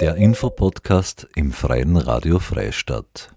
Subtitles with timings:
[0.00, 3.34] Der Infopodcast im Freien Radio Freistadt.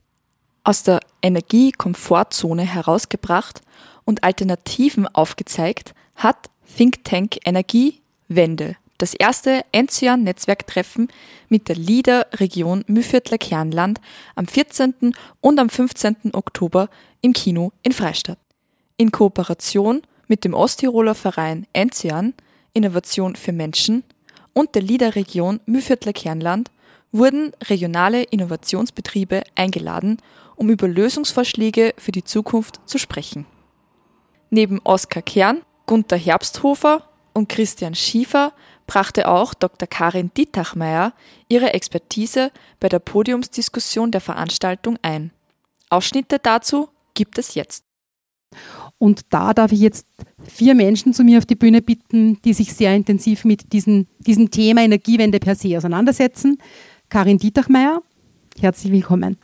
[0.64, 3.62] Aus der Energiekomfortzone herausgebracht
[4.04, 11.10] und Alternativen aufgezeigt hat Think Tank Energiewende das erste Enzian-Netzwerktreffen
[11.50, 14.00] mit der LIDA-Region Mühviertler Kernland
[14.36, 15.14] am 14.
[15.42, 16.34] und am 15.
[16.34, 16.90] Oktober
[17.22, 18.40] im Kino in Freistadt.
[18.98, 22.34] In Kooperation mit dem Osttiroler Verein Enzian
[22.74, 24.04] Innovation für Menschen
[24.56, 26.72] und der LIDA-Region Mühviertler Kernland
[27.12, 30.18] wurden regionale Innovationsbetriebe eingeladen,
[30.56, 33.46] um über Lösungsvorschläge für die Zukunft zu sprechen.
[34.50, 38.54] Neben Oskar Kern, Gunther Herbsthofer und Christian Schiefer
[38.88, 39.88] brachte auch Dr.
[39.88, 41.14] Karin Dietachmeier
[41.50, 45.32] ihre Expertise bei der Podiumsdiskussion der Veranstaltung ein.
[45.90, 47.84] Ausschnitte dazu gibt es jetzt.
[48.98, 50.08] Und da darf ich jetzt
[50.44, 54.52] vier Menschen zu mir auf die Bühne bitten, die sich sehr intensiv mit diesem, diesem
[54.52, 56.58] Thema Energiewende per se auseinandersetzen.
[57.10, 58.02] Karin Dietachmeier,
[58.60, 59.38] herzlich willkommen.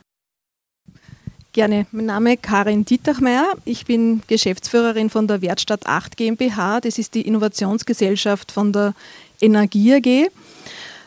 [1.52, 1.86] Gerne.
[1.92, 3.52] Mein Name ist Karin Dietachmeier.
[3.66, 6.80] Ich bin Geschäftsführerin von der Wertstadt 8 GmbH.
[6.80, 8.94] Das ist die Innovationsgesellschaft von der
[9.38, 10.30] Energie AG.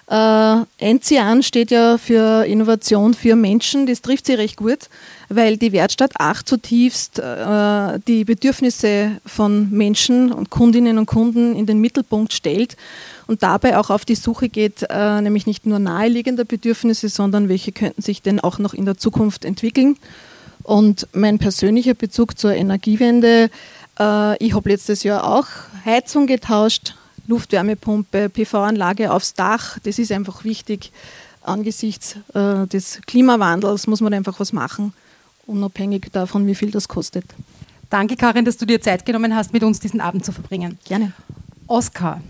[0.07, 3.87] Äh, Enzian steht ja für Innovation für Menschen.
[3.87, 4.89] Das trifft sie recht gut,
[5.29, 11.65] weil die Wertstatt 8 zutiefst äh, die Bedürfnisse von Menschen und Kundinnen und Kunden in
[11.65, 12.77] den Mittelpunkt stellt
[13.25, 17.71] und dabei auch auf die Suche geht, äh, nämlich nicht nur naheliegende Bedürfnisse, sondern welche
[17.71, 19.97] könnten sich denn auch noch in der Zukunft entwickeln.
[20.61, 23.49] Und mein persönlicher Bezug zur Energiewende,
[23.99, 25.47] äh, ich habe letztes Jahr auch
[25.83, 26.93] Heizung getauscht,
[27.27, 29.77] Luftwärmepumpe, PV-Anlage aufs Dach.
[29.83, 30.91] Das ist einfach wichtig.
[31.41, 34.93] Angesichts äh, des Klimawandels muss man einfach was machen,
[35.45, 37.25] unabhängig davon, wie viel das kostet.
[37.89, 40.79] Danke, Karin, dass du dir Zeit genommen hast, mit uns diesen Abend zu verbringen.
[40.85, 41.13] Gerne.
[41.67, 42.21] Oskar,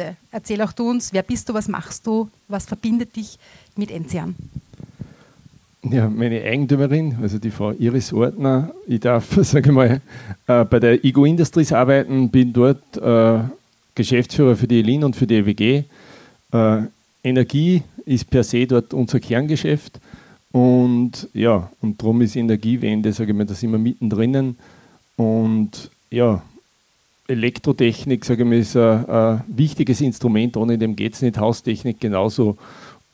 [0.00, 3.38] bitte erzähl auch du uns, wer bist du, was machst du, was verbindet dich
[3.76, 4.34] mit Enzian?
[5.82, 10.00] Ja, meine Eigentümerin, also die Frau Iris Ortner, ich darf, sage ich mal,
[10.46, 13.40] äh, bei der IGO Industries arbeiten, bin dort äh,
[14.00, 15.84] Geschäftsführer für die ELIN und für die EWG.
[16.52, 16.82] Äh,
[17.22, 20.00] Energie ist per se dort unser Kerngeschäft
[20.52, 24.56] und ja, und darum ist Energiewende, sage ich mal, da sind wir mittendrin
[25.16, 26.42] und ja,
[27.28, 32.00] Elektrotechnik, sage ich mal, ist ein, ein wichtiges Instrument, ohne dem geht es nicht, Haustechnik
[32.00, 32.56] genauso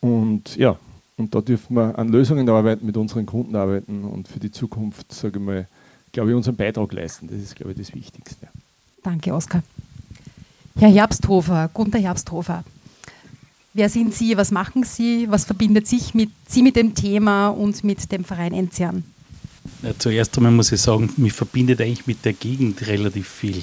[0.01, 0.79] und ja,
[1.17, 5.13] und da dürfen wir an Lösungen arbeiten, mit unseren Kunden arbeiten und für die Zukunft,
[5.13, 5.67] sage ich mal,
[6.13, 7.27] glaube ich, unseren Beitrag leisten.
[7.27, 8.49] Das ist, glaube ich, das Wichtigste.
[9.03, 9.63] Danke, Oskar.
[10.79, 12.63] Herr Herbsthofer, Gunther Herbsthofer.
[13.73, 14.37] Wer sind Sie?
[14.37, 15.27] Was machen Sie?
[15.31, 19.03] Was verbindet sich mit, Sie mit dem Thema und mit dem Verein Enzian?
[19.83, 23.63] Ja, zuerst einmal muss ich sagen, mich verbindet eigentlich mit der Gegend relativ viel.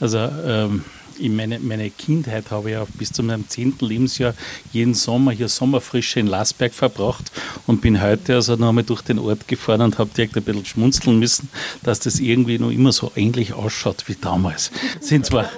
[0.00, 0.84] Also ähm,
[1.18, 4.34] in meine, meine Kindheit habe ich ja bis zu meinem zehnten Lebensjahr
[4.72, 7.30] jeden Sommer hier Sommerfrische in Lasberg verbracht
[7.66, 10.64] und bin heute also noch einmal durch den Ort gefahren und habe direkt ein bisschen
[10.64, 11.48] schmunzeln müssen,
[11.82, 14.70] dass das irgendwie noch immer so ähnlich ausschaut wie damals.
[15.00, 15.50] Sind zwar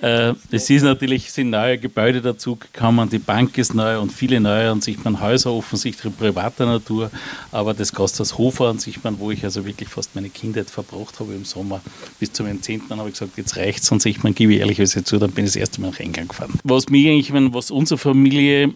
[0.00, 4.70] Äh, es ist natürlich, sind neue Gebäude dazugekommen, die Bank ist neu und viele neue
[4.70, 7.10] an sich, man Häuser offensichtlich privater Natur,
[7.50, 11.18] aber das Gasthaus Hofer an sich, man, wo ich also wirklich fast meine Kindheit verbracht
[11.18, 11.80] habe im Sommer,
[12.20, 12.82] bis zu meinem 10.
[12.88, 15.44] Dann habe ich gesagt, jetzt reicht's an sich, man gebe ich ehrlich zu, dann bin
[15.44, 16.54] ich das erste Mal nach England gefahren.
[16.62, 18.72] Was mich eigentlich, was unsere Familie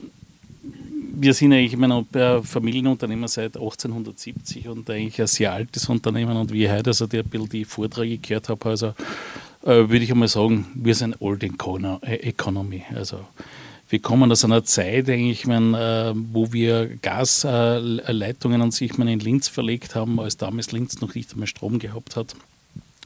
[1.15, 6.65] wir sind eigentlich ein Familienunternehmer seit 1870 und eigentlich ein sehr altes Unternehmen und wie
[6.65, 8.95] ich heute also die, ein bisschen die Vorträge gehört habe, also
[9.65, 11.49] würde ich einmal sagen, wir sind Old äh,
[12.17, 12.83] Economy.
[12.95, 13.21] Also
[13.89, 19.21] wir kommen aus einer Zeit, eigentlich, mein, äh, wo wir Gasleitungen äh, an sich in
[19.21, 22.35] Linz verlegt haben, als damals Linz noch nicht einmal Strom gehabt hat.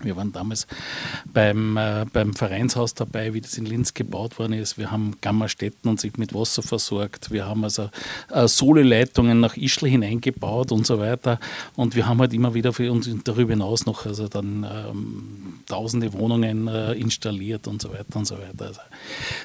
[0.07, 0.67] Wir waren damals
[1.33, 4.79] beim, äh, beim Vereinshaus dabei, wie das in Linz gebaut worden ist.
[4.79, 7.31] Wir haben Gammerstätten und sich mit Wasser versorgt.
[7.31, 7.91] Wir haben also
[8.31, 11.39] äh, Soleleitungen nach Ischl hineingebaut und so weiter.
[11.75, 16.13] Und wir haben halt immer wieder für uns darüber hinaus noch also dann ähm, tausende
[16.13, 18.67] Wohnungen äh, installiert und so weiter und so weiter.
[18.67, 18.81] Also,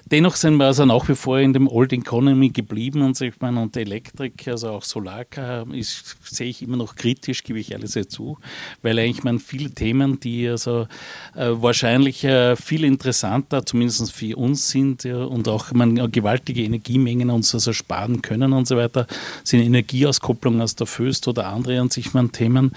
[0.05, 3.61] dennoch sind wir also nach wie vor in dem Old Economy geblieben und ich meine,
[3.61, 5.25] und Elektrik, also auch Solar,
[5.73, 8.37] ist, sehe ich immer noch kritisch, gebe ich ehrlich zu,
[8.81, 10.87] weil eigentlich man viele Themen, die also
[11.35, 17.29] äh, wahrscheinlich äh, viel interessanter, zumindest für uns sind ja, und auch man, gewaltige Energiemengen
[17.29, 19.07] uns also sparen können und so weiter,
[19.43, 22.71] sind Energieauskopplung aus der Föst oder andere an sich man Themen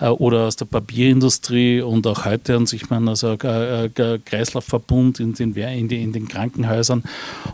[0.00, 5.20] äh, oder aus der Papierindustrie und auch heute an sich man also äh, äh, Kreislaufverbund
[5.20, 7.02] in den, in, den, in den Krankenhäusern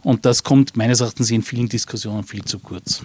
[0.02, 3.02] und das kommt meines Erachtens in vielen Diskussionen viel zu kurz.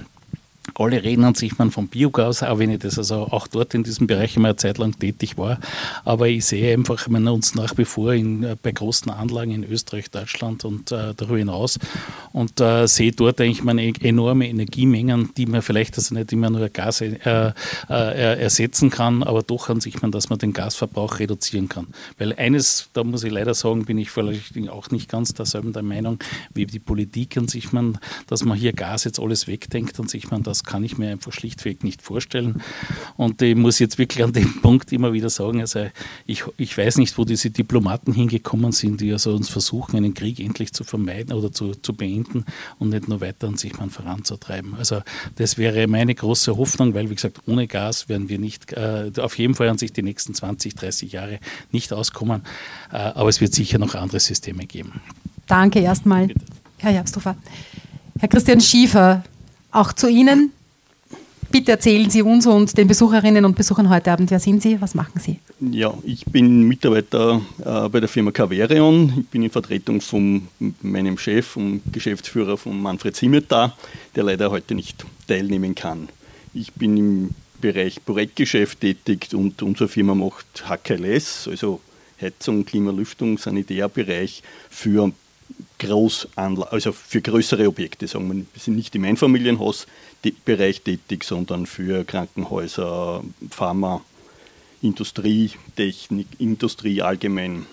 [0.75, 3.84] Alle reden an sich man vom Biogas, auch wenn ich das also auch dort in
[3.84, 5.60] diesem Bereich immer eine Zeit lang tätig war.
[6.06, 9.63] Aber ich sehe einfach, man uns nach wie vor in, äh, bei großen Anlagen in
[9.63, 11.80] Österreich, Deutschland und äh, darüber hinaus
[12.31, 16.50] und äh, sehe dort eigentlich meine e-, enorme Energiemengen, die man vielleicht also nicht immer
[16.50, 17.54] nur Gas äh, äh,
[17.90, 21.88] ersetzen kann, aber doch an sich man, dass man den Gasverbrauch reduzieren kann.
[22.18, 25.84] Weil eines, da muss ich leider sagen, bin ich vielleicht auch nicht ganz derselben der
[25.84, 26.19] Meinung
[26.54, 27.98] wie die Politik an sich man,
[28.28, 31.31] dass man hier Gas jetzt alles wegdenkt und sich man das kann ich mir einfach
[31.33, 32.62] schlichtweg nicht vorstellen.
[33.18, 35.88] Und ich muss jetzt wirklich an dem Punkt immer wieder sagen, also
[36.25, 40.39] ich, ich weiß nicht, wo diese Diplomaten hingekommen sind, die also uns versuchen, einen Krieg
[40.39, 42.45] endlich zu vermeiden oder zu, zu beenden
[42.80, 44.75] und nicht nur weiter an sich man voranzutreiben.
[44.75, 45.01] Also
[45.36, 49.38] das wäre meine große Hoffnung, weil wie gesagt, ohne Gas werden wir nicht, äh, auf
[49.38, 51.39] jeden Fall an sich die nächsten 20, 30 Jahre
[51.71, 52.44] nicht auskommen.
[52.92, 55.01] Äh, aber es wird sicher noch andere Systeme geben.
[55.48, 56.30] Danke erstmal,
[56.77, 57.36] Herr Jabsdorfer.
[58.19, 59.24] Herr Christian Schiefer,
[59.72, 60.52] auch zu Ihnen.
[61.52, 64.96] Bitte erzählen Sie uns und den Besucherinnen und Besuchern heute Abend, wer sind Sie, was
[64.96, 65.40] machen Sie?
[65.60, 69.14] Ja, ich bin Mitarbeiter äh, bei der Firma Caverion.
[69.20, 70.48] Ich bin in Vertretung von
[70.82, 73.74] meinem Chef und Geschäftsführer von Manfred Simmet der
[74.16, 76.08] leider heute nicht teilnehmen kann.
[76.54, 77.30] Ich bin im
[77.60, 81.82] Bereich Projektgeschäft tätig und unsere Firma macht HKLS, also
[82.22, 85.12] Heizung, Klimalüftung, Sanitärbereich für
[85.81, 88.36] Großanlagen, also für größere Objekte, sagen wir.
[88.36, 94.01] Wir sind nicht im Einfamilienhausbereich tätig, sondern für Krankenhäuser, Pharma,
[94.83, 97.66] Industrie, Technik, Industrie allgemein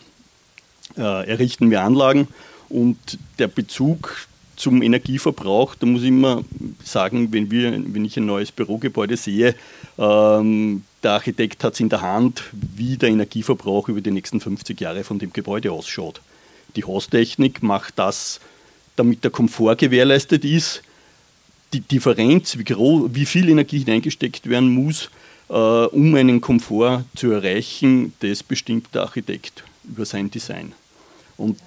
[0.96, 2.28] äh, errichten wir Anlagen
[2.70, 2.96] und
[3.38, 4.26] der Bezug
[4.56, 6.44] zum Energieverbrauch, da muss ich immer
[6.82, 9.54] sagen, wenn, wir, wenn ich ein neues Bürogebäude sehe,
[9.98, 14.80] ähm, der Architekt hat es in der Hand, wie der Energieverbrauch über die nächsten 50
[14.80, 16.20] Jahre von dem Gebäude ausschaut.
[16.76, 18.40] Die Haustechnik macht das,
[18.96, 20.82] damit der Komfort gewährleistet ist.
[21.72, 25.10] Die Differenz, wie, groß, wie viel Energie hineingesteckt werden muss,
[25.48, 30.72] äh, um einen Komfort zu erreichen, das bestimmt der Architekt über sein Design.
[31.36, 31.58] Und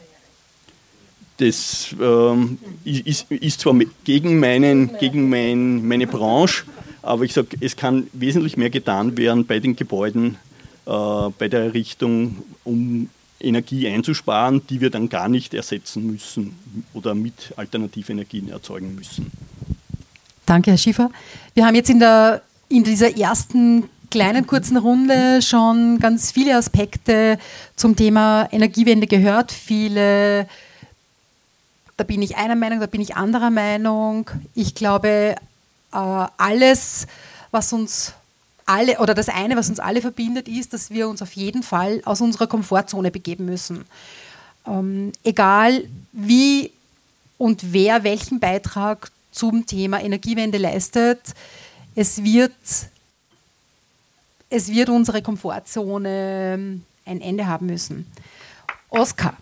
[1.37, 6.65] das ähm, ist, ist, zwar gegen, meinen, gegen mein, meine Branche,
[7.01, 10.37] aber ich sage, es kann wesentlich mehr getan werden bei den Gebäuden,
[10.85, 13.09] äh, bei der Errichtung, um
[13.43, 16.55] Energie einzusparen, die wir dann gar nicht ersetzen müssen
[16.93, 19.31] oder mit Alternativenergien erzeugen müssen.
[20.45, 21.11] Danke, Herr Schiefer.
[21.53, 27.39] Wir haben jetzt in, der, in dieser ersten kleinen kurzen Runde schon ganz viele Aspekte
[27.75, 29.51] zum Thema Energiewende gehört.
[29.51, 30.47] Viele,
[31.97, 34.29] da bin ich einer Meinung, da bin ich anderer Meinung.
[34.53, 35.35] Ich glaube,
[35.93, 37.07] äh, alles,
[37.51, 38.13] was uns
[38.71, 42.01] alle, oder das eine, was uns alle verbindet, ist, dass wir uns auf jeden Fall
[42.05, 43.85] aus unserer Komfortzone begeben müssen.
[44.65, 46.71] Ähm, egal wie
[47.37, 51.19] und wer welchen Beitrag zum Thema Energiewende leistet,
[51.95, 52.51] es wird,
[54.49, 58.05] es wird unsere Komfortzone ähm, ein Ende haben müssen.
[58.89, 59.35] Oskar.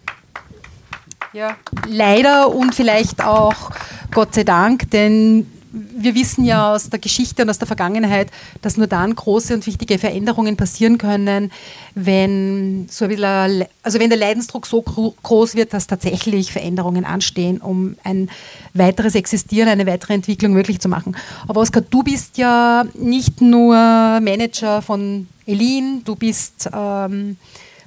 [1.33, 3.71] Ja, leider und vielleicht auch
[4.11, 8.29] Gott sei Dank, denn wir wissen ja aus der Geschichte und aus der Vergangenheit,
[8.61, 11.51] dass nur dann große und wichtige Veränderungen passieren können,
[11.95, 17.61] wenn, so ein bisschen, also wenn der Leidensdruck so groß wird, dass tatsächlich Veränderungen anstehen,
[17.61, 18.29] um ein
[18.73, 21.15] weiteres Existieren, eine weitere Entwicklung möglich zu machen.
[21.47, 27.37] Aber Oskar, du bist ja nicht nur Manager von Elin, du bist ähm,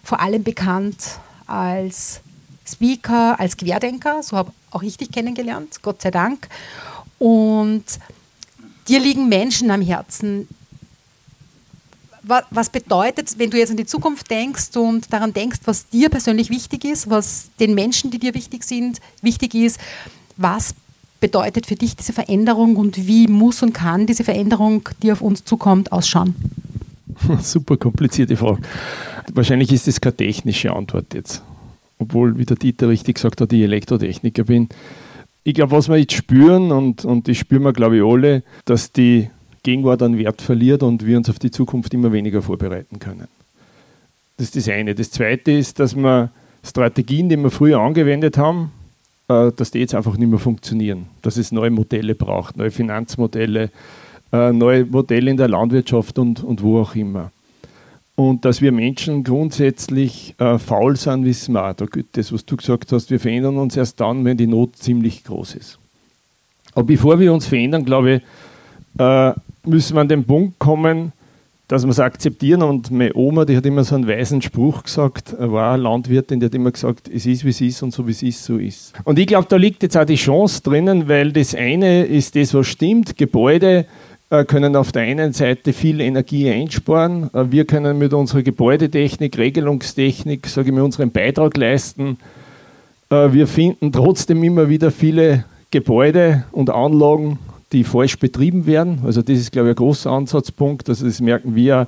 [0.04, 2.20] vor allem bekannt als
[2.66, 6.48] Speaker, als Querdenker, so habe auch ich dich kennengelernt, Gott sei Dank.
[7.22, 7.84] Und
[8.88, 10.48] dir liegen Menschen am Herzen.
[12.24, 16.50] Was bedeutet, wenn du jetzt an die Zukunft denkst und daran denkst, was dir persönlich
[16.50, 19.78] wichtig ist, was den Menschen, die dir wichtig sind, wichtig ist,
[20.36, 20.74] was
[21.20, 25.44] bedeutet für dich diese Veränderung und wie muss und kann diese Veränderung, die auf uns
[25.44, 26.34] zukommt, ausschauen?
[27.40, 28.62] Super komplizierte Frage.
[29.32, 31.40] Wahrscheinlich ist das keine technische Antwort jetzt.
[32.00, 34.70] Obwohl, wie der Dieter richtig gesagt hat, ich Elektrotechniker bin
[35.44, 38.92] ich glaube, was wir jetzt spüren, und, und das spüren wir, glaube ich, alle, dass
[38.92, 39.28] die
[39.62, 43.28] Gegenwart an Wert verliert und wir uns auf die Zukunft immer weniger vorbereiten können.
[44.36, 44.94] Das ist das eine.
[44.94, 46.30] Das zweite ist, dass wir
[46.64, 48.72] Strategien, die wir früher angewendet haben,
[49.28, 51.06] äh, dass die jetzt einfach nicht mehr funktionieren.
[51.22, 53.70] Dass es neue Modelle braucht, neue Finanzmodelle,
[54.32, 57.30] äh, neue Modelle in der Landwirtschaft und, und wo auch immer.
[58.14, 61.74] Und dass wir Menschen grundsätzlich äh, faul sind, wissen wir auch.
[62.12, 65.54] Das, was du gesagt hast, wir verändern uns erst dann, wenn die Not ziemlich groß
[65.54, 65.78] ist.
[66.74, 68.22] Aber bevor wir uns verändern, glaube ich,
[69.00, 69.32] äh,
[69.64, 71.12] müssen wir an den Punkt kommen,
[71.68, 72.62] dass wir es akzeptieren.
[72.62, 76.46] Und meine Oma, die hat immer so einen weisen Spruch gesagt, war eine Landwirtin, die
[76.46, 78.92] hat immer gesagt, es ist, wie es ist und so, wie es ist, so ist.
[79.04, 82.52] Und ich glaube, da liegt jetzt auch die Chance drinnen, weil das eine ist das,
[82.52, 83.16] was stimmt.
[83.16, 83.86] Gebäude
[84.44, 87.28] können auf der einen Seite viel Energie einsparen.
[87.34, 92.16] Äh, wir können mit unserer Gebäudetechnik, Regelungstechnik, sage ich mal, unseren Beitrag leisten.
[93.10, 97.38] Äh, wir finden trotzdem immer wieder viele Gebäude und Anlagen,
[97.72, 99.00] die falsch betrieben werden.
[99.04, 100.88] Also das ist, glaube ich, ein großer Ansatzpunkt.
[100.88, 101.86] Also das merken wir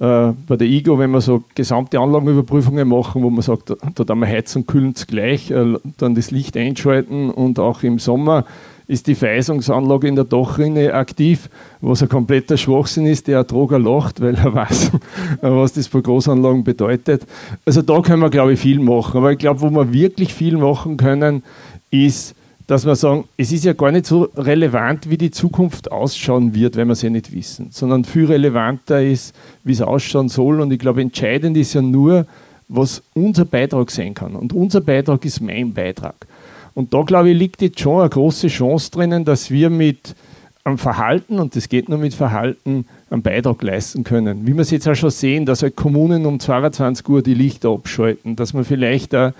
[0.00, 4.14] äh, bei der IGO, wenn wir so gesamte Anlagenüberprüfungen machen, wo man sagt, da, da
[4.16, 8.44] wir Heizen und Kühlen gleich, äh, dann das Licht einschalten und auch im Sommer
[8.86, 11.48] ist die Verheizungsanlage in der Dachrinne aktiv,
[11.80, 14.92] was ein kompletter Schwachsinn ist, der Droger lacht, weil er weiß,
[15.40, 17.26] was das für Großanlagen bedeutet.
[17.64, 19.18] Also da können wir, glaube ich, viel machen.
[19.18, 21.42] Aber ich glaube, wo wir wirklich viel machen können,
[21.90, 22.34] ist,
[22.66, 26.76] dass wir sagen, es ist ja gar nicht so relevant, wie die Zukunft ausschauen wird,
[26.76, 30.60] wenn wir es ja nicht wissen, sondern viel relevanter ist, wie es ausschauen soll.
[30.60, 32.26] Und ich glaube, entscheidend ist ja nur,
[32.68, 34.34] was unser Beitrag sein kann.
[34.34, 36.26] Und unser Beitrag ist mein Beitrag.
[36.74, 40.14] Und da, glaube ich, liegt jetzt schon eine große Chance drinnen, dass wir mit
[40.64, 44.46] am Verhalten, und das geht nur mit Verhalten, einen Beitrag leisten können.
[44.46, 47.68] Wie wir es jetzt auch schon sehen, dass halt Kommunen um 22 Uhr die Lichter
[47.68, 49.32] abschalten, dass man vielleicht auch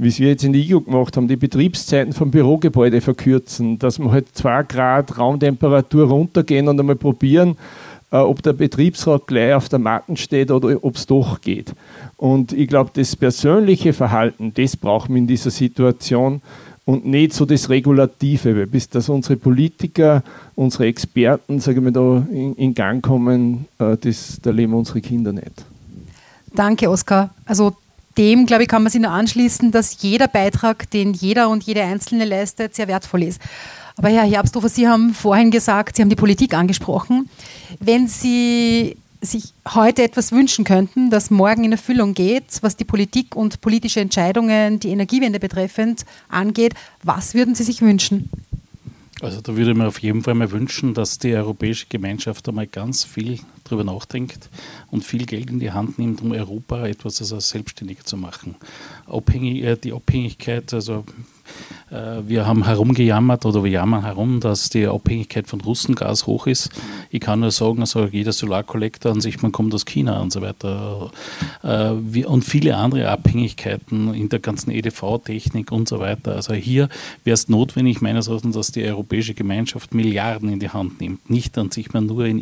[0.00, 3.98] wie es wir jetzt in der IGU gemacht haben, die Betriebszeiten vom Bürogebäude verkürzen, dass
[3.98, 7.58] wir halt zwei Grad Raumtemperatur runtergehen und einmal probieren,
[8.10, 11.74] äh, ob der Betriebsrat gleich auf der Matten steht oder ob es doch geht.
[12.16, 16.40] Und ich glaube, das persönliche Verhalten, das brauchen wir in dieser Situation
[16.90, 20.22] und nicht so das Regulative, weil bis dass unsere Politiker,
[20.56, 25.32] unsere Experten, sagen wir da, in, in Gang kommen, äh, das, da leben unsere Kinder
[25.32, 25.64] nicht.
[26.52, 27.30] Danke, Oskar.
[27.46, 27.76] Also
[28.18, 31.84] dem, glaube ich, kann man sich nur anschließen, dass jeder Beitrag, den jeder und jede
[31.84, 33.40] Einzelne leistet, sehr wertvoll ist.
[33.96, 37.28] Aber Herr Herbsthofer, Sie haben vorhin gesagt, Sie haben die Politik angesprochen.
[37.78, 43.36] Wenn Sie sich heute etwas wünschen könnten, das morgen in Erfüllung geht, was die Politik
[43.36, 48.30] und politische Entscheidungen, die Energiewende betreffend angeht, was würden Sie sich wünschen?
[49.20, 52.66] Also da würde ich mir auf jeden Fall mal wünschen, dass die Europäische Gemeinschaft einmal
[52.66, 54.48] ganz viel darüber nachdenkt
[54.90, 58.56] und viel Geld in die Hand nimmt, um Europa etwas also selbstständiger zu machen.
[59.06, 61.04] Abhängig, äh, die Abhängigkeit, also
[61.90, 66.70] wir haben herumgejammert oder wir jammern herum, dass die Abhängigkeit von Russengas hoch ist.
[67.10, 70.40] Ich kann nur sagen, also jeder Solarkollektor an sich, man kommt aus China und so
[70.40, 71.10] weiter.
[71.64, 76.36] Äh, und viele andere Abhängigkeiten in der ganzen EDV-Technik und so weiter.
[76.36, 76.88] Also hier
[77.24, 81.28] wäre es notwendig, meines Erachtens, dass die Europäische Gemeinschaft Milliarden in die Hand nimmt.
[81.28, 82.38] Nicht an sich man nur in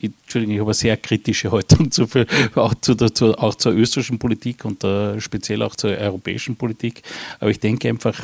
[0.00, 2.06] Entschuldigung, ich habe eine sehr kritische Haltung zu,
[2.56, 7.02] auch, zu zu, auch zur österreichischen Politik und uh, speziell auch zur europäischen Politik.
[7.38, 8.20] Aber ich denke einfach,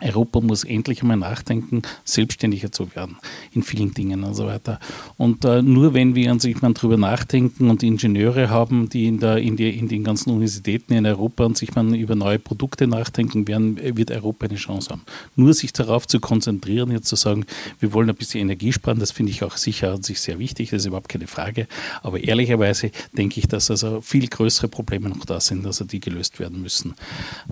[0.00, 3.16] Europa muss endlich einmal nachdenken, selbstständiger zu werden
[3.52, 4.78] in vielen Dingen und so weiter.
[5.16, 9.20] Und äh, nur wenn wir an sich mal darüber nachdenken und Ingenieure haben, die in,
[9.20, 12.86] der, in, die, in den ganzen Universitäten in Europa und sich mal über neue Produkte
[12.86, 15.02] nachdenken werden, wird Europa eine Chance haben.
[15.36, 17.44] Nur sich darauf zu konzentrieren, jetzt zu sagen,
[17.78, 20.70] wir wollen ein bisschen Energie sparen, das finde ich auch sicher an sich sehr wichtig,
[20.70, 21.66] das ist überhaupt keine Frage.
[22.02, 26.38] Aber ehrlicherweise denke ich, dass also viel größere Probleme noch da sind, also die gelöst
[26.38, 26.94] werden müssen.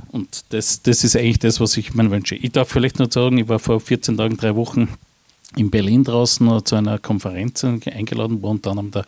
[0.08, 2.37] Und das, das ist eigentlich das, was ich mir wünsche.
[2.40, 4.88] Ich darf vielleicht nur sagen, ich war vor 14 Tagen, drei Wochen
[5.56, 9.04] in Berlin draußen zu einer Konferenz eingeladen, wo unter anderem der,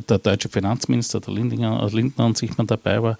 [0.00, 3.18] der deutsche Finanzminister, der Lindner, Lindner und sich mal dabei war.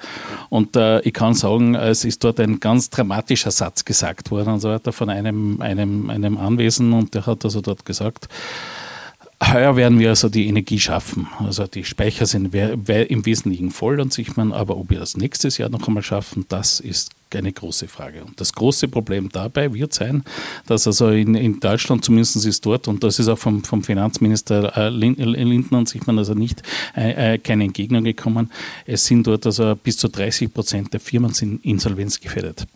[0.50, 4.60] Und äh, ich kann sagen, es ist dort ein ganz dramatischer Satz gesagt worden und
[4.60, 8.28] so weiter von einem, einem, einem Anwesenden und der hat also dort gesagt,
[9.44, 11.28] Heuer werden wir also die Energie schaffen.
[11.38, 15.58] Also die Speicher sind im Wesentlichen voll und sich man, aber ob wir das nächstes
[15.58, 18.24] Jahr noch einmal schaffen, das ist eine große Frage.
[18.24, 20.22] Und das große Problem dabei wird sein,
[20.66, 24.74] dass also in, in Deutschland zumindest ist dort, und das ist auch vom, vom Finanzminister
[24.74, 26.62] äh, Lindner und sich man also nicht
[26.96, 28.50] äh, äh, keine Entgegnung gekommen,
[28.86, 32.66] es sind dort also bis zu 30 Prozent der Firmen sind insolvenzgefährdet.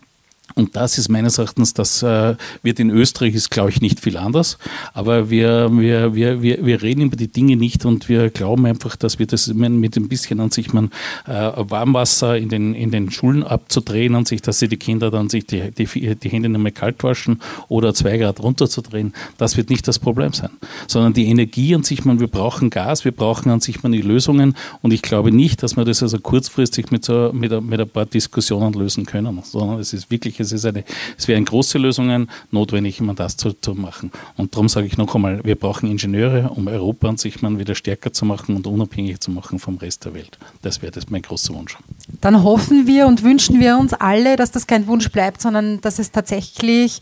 [0.61, 4.15] Und das ist meines Erachtens, das äh, wird in Österreich, ist glaube ich nicht viel
[4.15, 4.59] anders,
[4.93, 8.95] aber wir, wir, wir, wir, wir reden über die Dinge nicht und wir glauben einfach,
[8.95, 10.91] dass wir das mit ein bisschen an sich man
[11.25, 15.29] äh, Warmwasser in den, in den Schulen abzudrehen an sich, dass sie die Kinder dann
[15.29, 19.71] sich die, die, die Hände nicht mehr kalt waschen oder zwei Grad runterzudrehen, das wird
[19.71, 20.51] nicht das Problem sein,
[20.87, 24.01] sondern die Energie an sich, man, wir brauchen Gas, wir brauchen an sich man die
[24.01, 24.55] Lösungen.
[24.83, 28.05] Und ich glaube nicht, dass wir das also kurzfristig mit, so, mit, mit ein paar
[28.05, 30.83] Diskussionen lösen können, sondern es ist wirklich es, ist eine,
[31.17, 34.11] es wären große Lösungen notwendig, um das zu, zu machen.
[34.37, 37.75] Und darum sage ich noch einmal, wir brauchen Ingenieure, um Europa an sich mal wieder
[37.75, 40.37] stärker zu machen und unabhängig zu machen vom Rest der Welt.
[40.61, 41.77] Das wäre das mein großer Wunsch.
[42.21, 45.99] Dann hoffen wir und wünschen wir uns alle, dass das kein Wunsch bleibt, sondern dass
[45.99, 47.01] es tatsächlich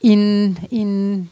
[0.00, 1.30] in, in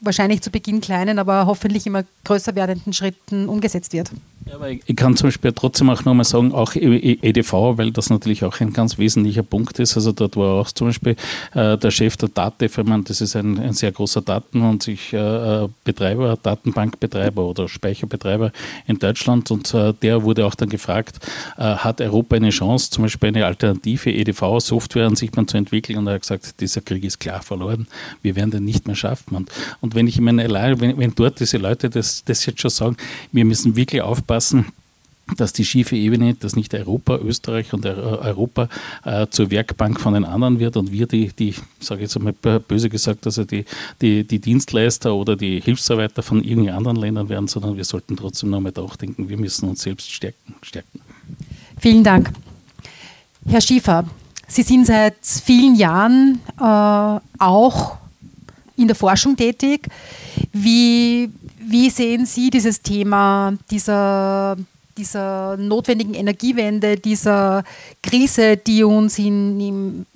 [0.00, 4.10] wahrscheinlich zu Beginn kleinen, aber hoffentlich immer größer werdenden Schritten umgesetzt wird.
[4.46, 8.44] Ja, aber ich kann zum Beispiel trotzdem auch nochmal sagen, auch EDV, weil das natürlich
[8.44, 9.96] auch ein ganz wesentlicher Punkt ist.
[9.96, 11.16] Also dort war auch zum Beispiel
[11.54, 15.12] äh, der Chef der DATEV, ich das ist ein, ein sehr großer Daten- und sich
[15.12, 18.52] äh, Betreiber, Datenbankbetreiber oder Speicherbetreiber
[18.86, 21.18] in Deutschland und äh, der wurde auch dann gefragt,
[21.58, 25.98] äh, hat Europa eine Chance, zum Beispiel eine alternative EDV-Software an sich mal zu entwickeln
[25.98, 27.86] und er hat gesagt, dieser Krieg ist klar verloren,
[28.22, 29.36] wir werden den nicht mehr schaffen.
[29.36, 29.50] Und,
[29.88, 30.46] und wenn ich meine,
[30.80, 32.96] wenn, wenn dort diese Leute das, das jetzt schon sagen,
[33.32, 34.66] wir müssen wirklich aufpassen,
[35.38, 38.68] dass die schiefe Ebene, dass nicht Europa, Österreich und Europa
[39.06, 42.34] äh, zur Werkbank von den anderen wird und wir die, die sage ich jetzt einmal
[42.34, 43.64] böse gesagt, also die,
[44.02, 48.50] die, die Dienstleister oder die Hilfsarbeiter von irgendeinen anderen Ländern werden, sondern wir sollten trotzdem
[48.50, 50.54] noch mal denken, wir müssen uns selbst stärken.
[50.60, 51.00] stärken.
[51.80, 52.30] Vielen Dank.
[53.46, 54.04] Herr Schiefer,
[54.48, 57.98] Sie sind seit vielen Jahren äh, auch
[58.78, 59.86] in der Forschung tätig.
[60.52, 61.30] Wie
[61.70, 64.56] wie sehen Sie dieses Thema dieser,
[64.96, 67.62] dieser notwendigen Energiewende, dieser
[68.02, 70.06] Krise, die uns in, in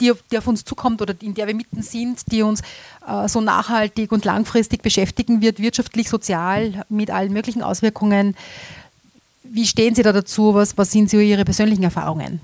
[0.00, 2.60] die, die, auf uns zukommt oder in der wir mitten sind, die uns
[3.06, 8.36] äh, so nachhaltig und langfristig beschäftigen wird, wirtschaftlich, sozial, mit allen möglichen Auswirkungen.
[9.44, 10.54] Wie stehen Sie da dazu?
[10.54, 12.40] Was, was sind so Ihre persönlichen Erfahrungen?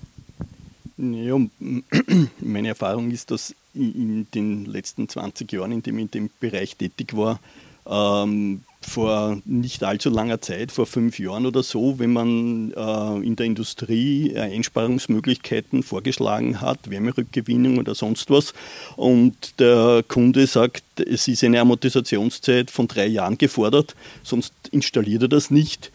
[0.97, 1.37] Ja,
[2.41, 6.77] meine Erfahrung ist, dass in den letzten 20 Jahren, in dem ich in dem Bereich
[6.77, 7.41] tätig war,
[7.87, 13.37] ähm, vor nicht allzu langer Zeit, vor fünf Jahren oder so, wenn man äh, in
[13.37, 18.55] der Industrie äh, Einsparungsmöglichkeiten vorgeschlagen hat, Wärmerückgewinnung oder sonst was,
[18.97, 25.29] und der Kunde sagt, es ist eine Amortisationszeit von drei Jahren gefordert, sonst installiert er
[25.29, 25.93] das nicht.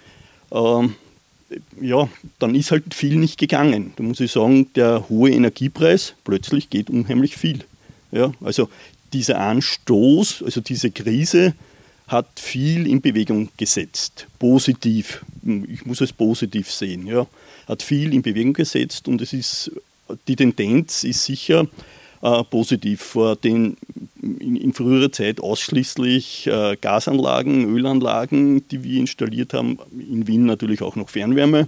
[0.52, 0.96] Ähm,
[1.82, 3.94] ja, dann ist halt viel nicht gegangen.
[3.96, 7.64] Da muss ich sagen, der hohe Energiepreis, plötzlich geht unheimlich viel.
[8.12, 8.70] Ja, also
[9.14, 11.54] dieser Anstoß, also diese Krise,
[12.08, 14.28] hat viel in Bewegung gesetzt.
[14.40, 17.28] Positiv, ich muss es positiv sehen, ja.
[17.68, 19.72] Hat viel in Bewegung gesetzt und es ist,
[20.28, 21.68] die Tendenz ist sicher
[22.22, 23.02] äh, positiv.
[23.02, 23.78] Vor den
[24.22, 30.82] in, in früherer Zeit ausschließlich äh, Gasanlagen, Ölanlagen, die wir installiert haben, in Wien natürlich
[30.82, 31.68] auch noch Fernwärme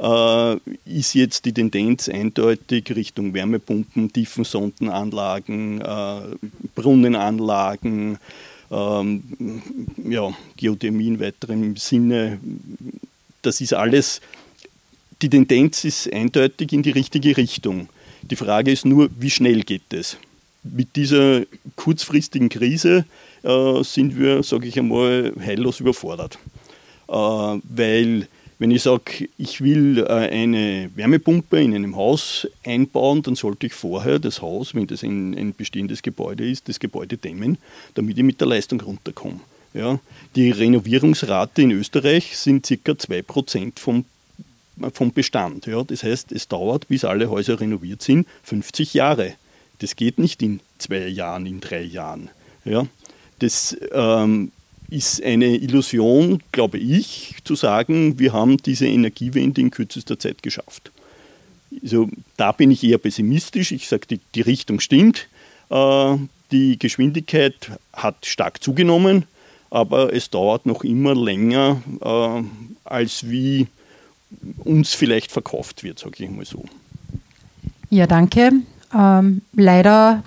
[0.00, 0.56] äh,
[0.86, 6.20] ist jetzt die Tendenz eindeutig Richtung Wärmepumpen, Tiefensondenanlagen, äh,
[6.74, 8.18] Brunnenanlagen,
[8.70, 9.22] ähm,
[10.08, 12.40] ja, Geothermie in weiterem Sinne.
[13.42, 14.20] Das ist alles,
[15.20, 17.88] die Tendenz ist eindeutig in die richtige Richtung.
[18.30, 20.16] Die Frage ist nur, wie schnell geht es?
[20.62, 21.42] Mit dieser
[21.74, 23.04] kurzfristigen Krise
[23.42, 26.38] äh, sind wir, sage ich einmal, heillos überfordert.
[27.08, 28.28] Äh, weil
[28.60, 33.72] wenn ich sage, ich will äh, eine Wärmepumpe in einem Haus einbauen, dann sollte ich
[33.72, 37.58] vorher das Haus, wenn das ein, ein bestehendes Gebäude ist, das Gebäude dämmen,
[37.94, 39.40] damit ich mit der Leistung runterkomme.
[39.72, 39.98] Ja,
[40.36, 42.92] die Renovierungsrate in Österreich sind ca.
[42.92, 44.04] 2% vom,
[44.92, 45.66] vom Bestand.
[45.66, 49.34] Ja, das heißt, es dauert, bis alle Häuser renoviert sind, 50 Jahre.
[49.78, 52.30] Das geht nicht in zwei Jahren, in drei Jahren.
[52.64, 52.86] Ja,
[53.38, 54.52] das ähm,
[54.90, 60.90] ist eine Illusion, glaube ich, zu sagen, wir haben diese Energiewende in kürzester Zeit geschafft.
[61.82, 63.72] Also, da bin ich eher pessimistisch.
[63.72, 65.28] Ich sage, die, die Richtung stimmt.
[65.70, 66.16] Äh,
[66.50, 69.24] die Geschwindigkeit hat stark zugenommen,
[69.70, 72.42] aber es dauert noch immer länger, äh,
[72.84, 73.68] als wie
[74.64, 76.64] uns vielleicht verkauft wird, sage ich mal so.
[77.90, 78.52] Ja, danke.
[78.94, 80.22] Ähm, leider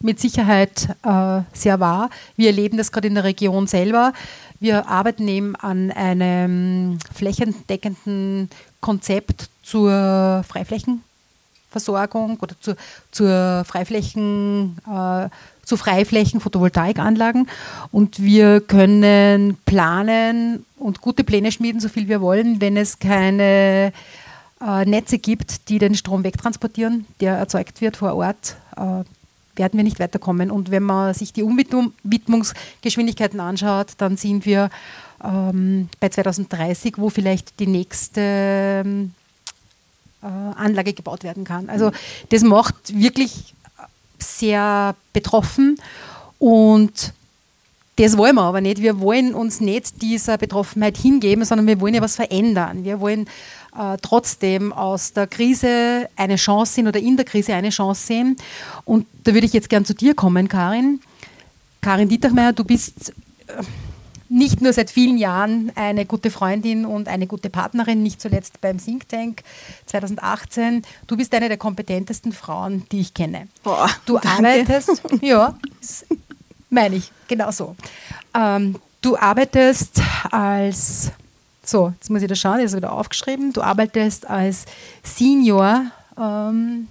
[0.00, 2.10] mit Sicherheit äh, sehr wahr.
[2.36, 4.12] Wir erleben das gerade in der Region selber.
[4.60, 12.76] Wir arbeiten eben an einem flächendeckenden Konzept zur Freiflächenversorgung oder zur,
[13.10, 15.28] zur Freiflächen, äh,
[15.64, 17.48] zu Freiflächen Photovoltaikanlagen
[17.90, 23.92] und wir können planen und gute Pläne schmieden, so viel wir wollen, wenn es keine
[24.60, 28.56] äh, Netze gibt, die den Strom wegtransportieren, der erzeugt wird vor Ort.
[28.76, 29.04] Äh,
[29.56, 30.50] werden wir nicht weiterkommen.
[30.50, 34.70] Und wenn man sich die Umwidmungsgeschwindigkeiten anschaut, dann sind wir
[35.22, 39.12] ähm, bei 2030, wo vielleicht die nächste ähm,
[40.22, 41.68] äh, Anlage gebaut werden kann.
[41.68, 41.92] Also
[42.30, 43.53] das macht wirklich
[44.24, 45.78] sehr betroffen
[46.38, 47.12] und
[47.96, 48.82] das wollen wir aber nicht.
[48.82, 52.82] Wir wollen uns nicht dieser Betroffenheit hingeben, sondern wir wollen ja was verändern.
[52.82, 53.28] Wir wollen
[53.78, 58.36] äh, trotzdem aus der Krise eine Chance sehen oder in der Krise eine Chance sehen.
[58.84, 61.00] Und da würde ich jetzt gern zu dir kommen, Karin.
[61.80, 63.12] Karin Dietermeier, du bist
[63.46, 63.62] äh,
[64.34, 68.78] nicht nur seit vielen Jahren eine gute Freundin und eine gute Partnerin, nicht zuletzt beim
[68.78, 69.42] Think Tank
[69.86, 70.82] 2018.
[71.06, 73.46] Du bist eine der kompetentesten Frauen, die ich kenne.
[73.62, 74.28] Boah, du danke.
[74.28, 75.56] arbeitest, ja,
[76.68, 77.76] Meine ich, genau so.
[78.34, 81.12] Ähm, du arbeitest als,
[81.62, 84.64] so, jetzt muss ich da schauen, ich habe wieder aufgeschrieben, du arbeitest als
[85.04, 85.86] Senior
[86.18, 86.88] ähm,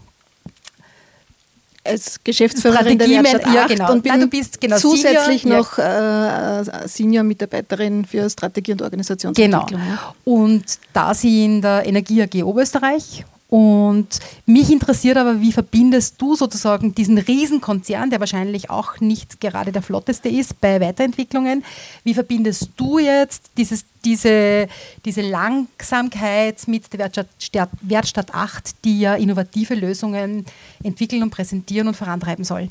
[1.85, 3.91] als Geschäftsführerin der Werkstatt 8 ja, genau.
[3.91, 9.81] und bin Nein, du bist genau zusätzlich Senior, noch äh, Senior-Mitarbeiterin für Strategie und Organisationsentwicklung.
[9.81, 10.15] Genau.
[10.23, 16.35] Und da sie in der Energie AG Oberösterreich und mich interessiert aber, wie verbindest du
[16.35, 21.63] sozusagen diesen Riesenkonzern, der wahrscheinlich auch nicht gerade der flotteste ist bei Weiterentwicklungen,
[22.03, 24.67] wie verbindest du jetzt dieses, diese,
[25.05, 30.45] diese Langsamkeit mit der Wertstadt, Wertstadt 8, die ja innovative Lösungen
[30.81, 32.69] entwickeln und präsentieren und vorantreiben soll?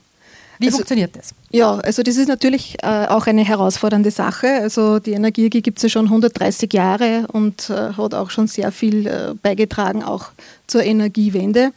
[0.58, 1.34] Wie also, funktioniert das?
[1.50, 4.48] Ja, also das ist natürlich äh, auch eine herausfordernde Sache.
[4.60, 8.70] Also die Energie gibt es ja schon 130 Jahre und äh, hat auch schon sehr
[8.70, 10.26] viel äh, beigetragen, auch
[10.66, 11.72] zur Energiewende.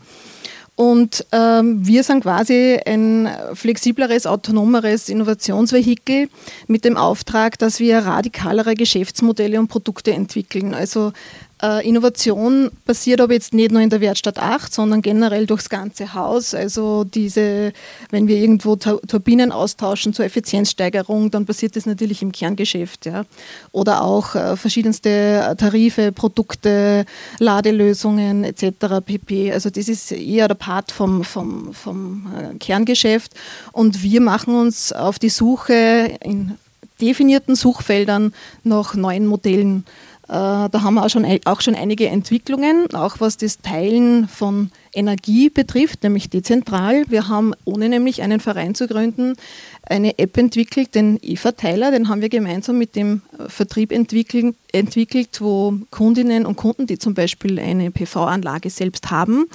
[0.76, 6.28] Und ähm, wir sind quasi ein flexibleres, autonomeres Innovationsvehikel
[6.68, 10.74] mit dem Auftrag, dass wir radikalere Geschäftsmodelle und Produkte entwickeln.
[10.74, 11.14] Also
[11.62, 16.54] Innovation passiert aber jetzt nicht nur in der Wertstadt 8, sondern generell durchs ganze Haus.
[16.54, 17.72] Also diese,
[18.12, 23.06] wenn wir irgendwo Turbinen austauschen zur Effizienzsteigerung, dann passiert das natürlich im Kerngeschäft.
[23.06, 23.24] Ja.
[23.72, 27.06] Oder auch äh, verschiedenste Tarife, Produkte,
[27.40, 29.02] Ladelösungen etc.
[29.06, 29.54] pp.
[29.54, 33.32] Also das ist eher der Part vom, vom, vom äh, Kerngeschäft.
[33.72, 36.58] Und wir machen uns auf die Suche in
[37.02, 39.86] definierten Suchfeldern nach neuen Modellen.
[40.28, 44.72] Äh, da haben wir auch schon, auch schon einige Entwicklungen, auch was das Teilen von
[44.96, 47.04] Energie betrifft, nämlich dezentral.
[47.08, 49.36] Wir haben, ohne nämlich einen Verein zu gründen,
[49.88, 55.76] eine App entwickelt, den E-Verteiler, den haben wir gemeinsam mit dem Vertrieb entwickelt, entwickelt, wo
[55.92, 59.46] Kundinnen und Kunden, die zum Beispiel eine PV-Anlage selbst haben,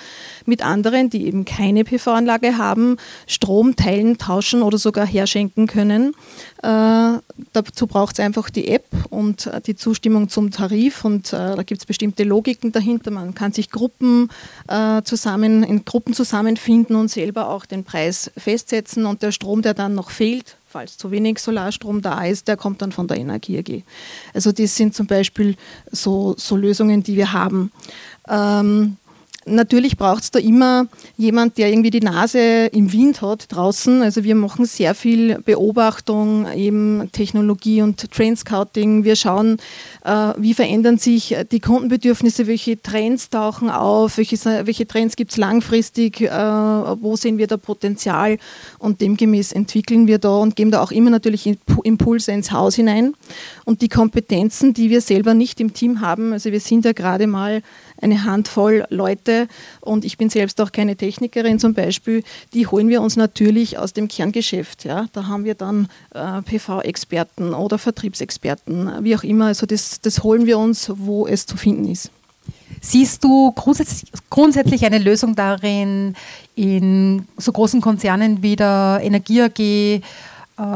[0.46, 6.14] mit anderen, die eben keine PV-Anlage haben, Strom teilen, tauschen oder sogar herschenken können.
[6.62, 7.18] Äh,
[7.52, 11.62] dazu braucht es einfach die App und äh, die Zustimmung zum Tarif und äh, da
[11.62, 13.10] gibt es bestimmte Logiken dahinter.
[13.10, 14.30] Man kann sich Gruppen
[14.68, 19.74] äh, zusammen, in Gruppen zusammenfinden und selber auch den Preis festsetzen und der Strom, der
[19.74, 23.58] dann noch fehlt, falls zu wenig Solarstrom da ist, der kommt dann von der Energie
[23.58, 23.82] AG.
[24.34, 25.56] Also das sind zum Beispiel
[25.90, 27.72] so, so Lösungen, die wir haben.
[28.28, 28.96] Ähm,
[29.46, 34.02] Natürlich braucht es da immer jemand, der irgendwie die Nase im Wind hat draußen.
[34.02, 39.04] Also wir machen sehr viel Beobachtung, eben Technologie und Trendscouting.
[39.04, 39.56] Wir schauen,
[40.04, 45.38] äh, wie verändern sich die Kundenbedürfnisse, welche Trends tauchen auf, welche, welche Trends gibt es
[45.38, 48.36] langfristig, äh, wo sehen wir da Potenzial
[48.78, 53.14] und demgemäß entwickeln wir da und geben da auch immer natürlich Impulse ins Haus hinein.
[53.64, 57.26] Und die Kompetenzen, die wir selber nicht im Team haben, also wir sind ja gerade
[57.26, 57.62] mal
[58.00, 59.48] eine Handvoll Leute
[59.80, 62.22] und ich bin selbst auch keine Technikerin zum Beispiel,
[62.54, 64.84] die holen wir uns natürlich aus dem Kerngeschäft.
[64.84, 65.06] Ja?
[65.12, 69.46] Da haben wir dann äh, PV-Experten oder Vertriebsexperten, wie auch immer.
[69.46, 72.10] Also das, das holen wir uns, wo es zu finden ist.
[72.80, 76.14] Siehst du grundsätzlich, eine Lösung darin,
[76.54, 80.00] in so großen Konzernen wie der Energie AG äh,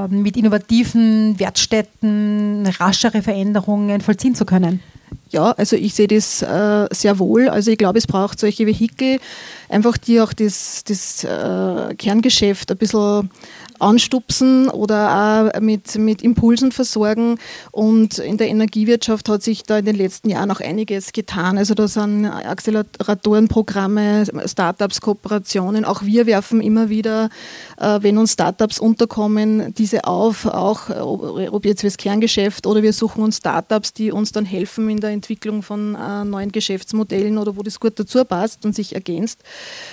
[0.08, 4.80] mit innovativen Wertstätten raschere Veränderungen vollziehen zu können?
[5.30, 7.48] Ja, also ich sehe das äh, sehr wohl.
[7.48, 9.18] Also ich glaube, es braucht solche Vehikel,
[9.68, 13.30] einfach die auch das, das äh, Kerngeschäft ein bisschen
[13.80, 17.38] anstupsen oder auch mit, mit Impulsen versorgen.
[17.72, 21.58] Und in der Energiewirtschaft hat sich da in den letzten Jahren auch einiges getan.
[21.58, 25.84] Also da sind Acceleratorenprogramme, Startups, Kooperationen.
[25.84, 27.30] Auch wir werfen immer wieder,
[27.78, 33.22] äh, wenn uns Startups unterkommen, diese auf, auch ob jetzt fürs Kerngeschäft oder wir suchen
[33.22, 37.62] uns Startups, die uns dann helfen in der Entwicklung von äh, neuen Geschäftsmodellen oder wo
[37.62, 39.40] das gut dazu passt und sich ergänzt.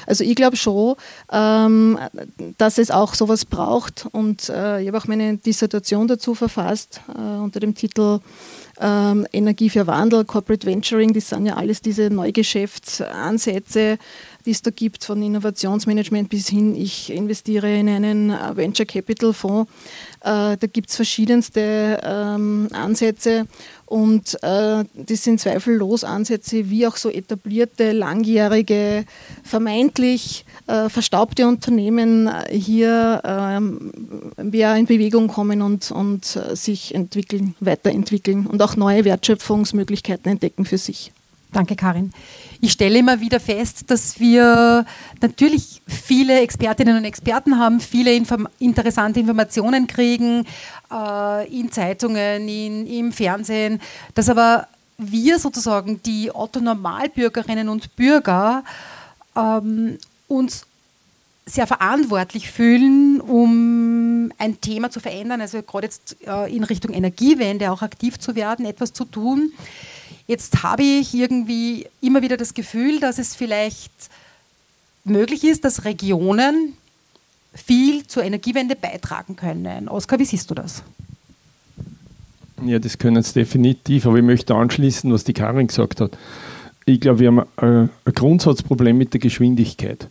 [0.05, 0.95] Also ich glaube schon,
[1.31, 1.97] ähm,
[2.57, 4.05] dass es auch sowas braucht braucht.
[4.11, 8.19] Und äh, ich habe auch meine Dissertation dazu verfasst äh, unter dem Titel
[8.79, 11.13] ähm, Energie für Wandel, Corporate Venturing.
[11.13, 13.97] Das sind ja alles diese Neugeschäftsansätze,
[14.45, 19.33] die es da gibt, von Innovationsmanagement bis hin, ich investiere in einen äh, Venture Capital
[19.33, 19.71] Fonds.
[20.21, 23.47] Äh, da gibt es verschiedenste ähm, Ansätze
[23.85, 29.05] und äh, das sind zweifellos Ansätze, wie auch so etablierte, langjährige,
[29.43, 30.45] vermeintlich
[30.87, 33.91] verstaubte Unternehmen hier ähm,
[34.37, 41.11] in Bewegung kommen und, und sich entwickeln, weiterentwickeln und auch neue Wertschöpfungsmöglichkeiten entdecken für sich.
[41.53, 42.13] Danke, Karin.
[42.61, 44.85] Ich stelle immer wieder fest, dass wir
[45.21, 50.45] natürlich viele Expertinnen und Experten haben, viele inform interessante Informationen kriegen
[50.91, 53.81] äh, in Zeitungen, in, im Fernsehen,
[54.15, 58.63] dass aber wir sozusagen, die Otto-Normalbürgerinnen und Bürger,
[59.35, 60.65] ähm, uns
[61.45, 67.71] sehr verantwortlich fühlen, um ein Thema zu verändern, also gerade jetzt äh, in Richtung Energiewende
[67.71, 69.51] auch aktiv zu werden, etwas zu tun.
[70.31, 73.91] Jetzt habe ich irgendwie immer wieder das Gefühl, dass es vielleicht
[75.03, 76.71] möglich ist, dass Regionen
[77.53, 79.89] viel zur Energiewende beitragen können.
[79.89, 80.83] Oskar, wie siehst du das?
[82.65, 86.17] Ja, das können sie definitiv, aber ich möchte anschließen, was die Karin gesagt hat.
[86.85, 90.07] Ich glaube, wir haben ein, Grundsatzproblem mit der Geschwindigkeit.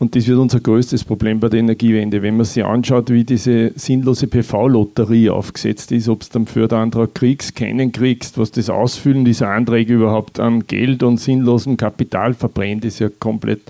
[0.00, 2.22] Und das wird unser größtes Problem bei der Energiewende.
[2.22, 7.56] Wenn man sich anschaut, wie diese sinnlose PV-Lotterie aufgesetzt ist, ob du einen Förderantrag kriegst,
[7.56, 13.00] keinen kriegst, was das Ausfüllen dieser Anträge überhaupt an Geld und sinnlosem Kapital verbrennt, ist
[13.00, 13.62] ja komplett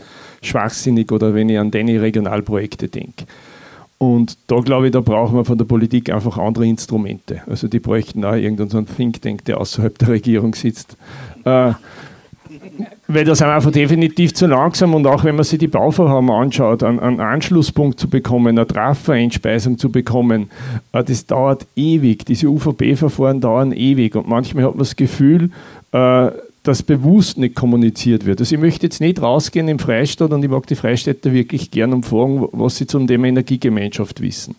[0.42, 3.24] schwachsinnig oder wenn ich an deine Regionalprojekte denke.
[3.96, 7.42] Und da glaube ich, da brauchen wir von der Politik einfach andere Instrumente.
[7.46, 10.96] Also die bräuchten auch irgendeinen Think Tank, der außerhalb der Regierung sitzt.
[11.44, 11.72] Äh,
[13.06, 16.82] weil das sind einfach definitiv zu langsam und auch wenn man sich die Bauvorhaben anschaut,
[16.82, 20.50] einen, einen Anschlusspunkt zu bekommen, eine Trafo-Einspeisung zu bekommen,
[20.92, 22.24] äh, das dauert ewig.
[22.26, 25.50] Diese UVB-Verfahren dauern ewig und manchmal hat man das Gefühl,
[25.92, 26.30] äh,
[26.62, 28.40] dass bewusst nicht kommuniziert wird.
[28.40, 31.92] Also ich möchte jetzt nicht rausgehen im Freistaat und ich mag die Freistädter wirklich gern
[31.92, 34.54] und fragen, was sie zum Thema Energiegemeinschaft wissen.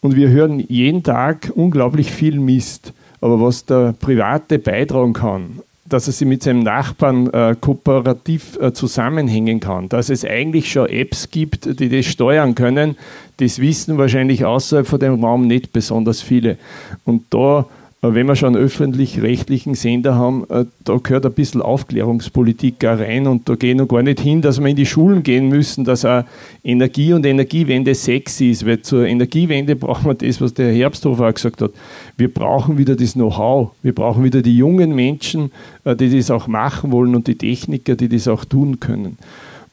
[0.00, 2.92] Und wir hören jeden Tag unglaublich viel Mist.
[3.20, 5.60] Aber was der Private beitragen kann,
[5.92, 10.88] dass er sich mit seinem Nachbarn äh, kooperativ äh, zusammenhängen kann, dass es eigentlich schon
[10.88, 12.96] Apps gibt, die das steuern können,
[13.38, 16.58] das wissen wahrscheinlich außerhalb von dem Raum nicht besonders viele.
[17.04, 17.66] Und da
[18.02, 23.26] wenn wir schon einen öffentlich-rechtlichen Sender haben, äh, da gehört ein bisschen Aufklärungspolitik auch rein
[23.26, 26.06] und da gehen wir gar nicht hin, dass wir in die Schulen gehen müssen, dass
[26.06, 26.24] auch
[26.64, 31.28] Energie und Energiewende sexy ist, weil zur Energiewende brauchen wir das, was der Herr Herbsthofer
[31.28, 31.72] auch gesagt hat.
[32.16, 35.52] Wir brauchen wieder das Know-how, wir brauchen wieder die jungen Menschen,
[35.84, 39.18] äh, die das auch machen wollen und die Techniker, die das auch tun können.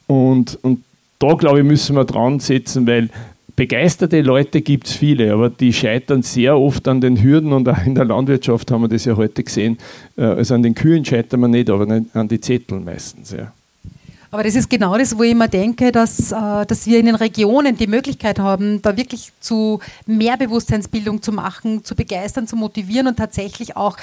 [0.06, 0.82] Und, und
[1.18, 3.08] da, glaube ich, müssen wir dran setzen, weil
[3.58, 7.84] begeisterte Leute gibt es viele, aber die scheitern sehr oft an den Hürden und auch
[7.84, 9.78] in der Landwirtschaft haben wir das ja heute gesehen.
[10.16, 13.32] Äh, also an den Kühen scheitern wir nicht, aber an die Zettel meistens.
[13.32, 13.52] Ja.
[14.30, 17.16] Aber das ist genau das, wo ich immer denke, dass, äh, dass wir in den
[17.16, 23.08] Regionen die Möglichkeit haben, da wirklich zu mehr Bewusstseinsbildung zu machen, zu begeistern, zu motivieren
[23.08, 23.96] und tatsächlich auch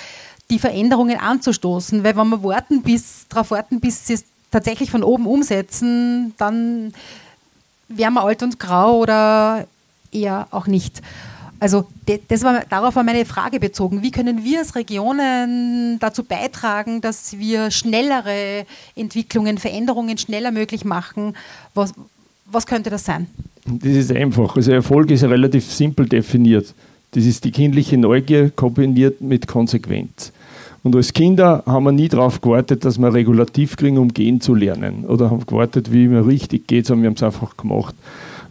[0.49, 2.03] die Veränderungen anzustoßen.
[2.03, 6.91] Weil wenn wir warten, bis, darauf warten, bis sie es tatsächlich von oben umsetzen, dann
[7.87, 9.67] wären wir alt und grau oder
[10.11, 11.01] eher auch nicht?
[11.59, 11.87] Also
[12.29, 14.01] das war, darauf war meine Frage bezogen.
[14.03, 21.35] Wie können wir als Regionen dazu beitragen, dass wir schnellere Entwicklungen, Veränderungen schneller möglich machen?
[21.73, 21.93] Was,
[22.45, 23.27] was könnte das sein?
[23.65, 24.55] Das ist einfach.
[24.55, 26.73] Also Erfolg ist relativ simpel definiert.
[27.11, 30.33] Das ist die kindliche Neugier kombiniert mit Konsequenz.
[30.85, 34.53] Und als Kinder haben wir nie darauf gewartet, dass wir regulativ kriegen, um gehen zu
[34.53, 35.05] lernen.
[35.05, 37.95] Oder haben gewartet, wie man richtig geht, sondern wir haben es einfach gemacht.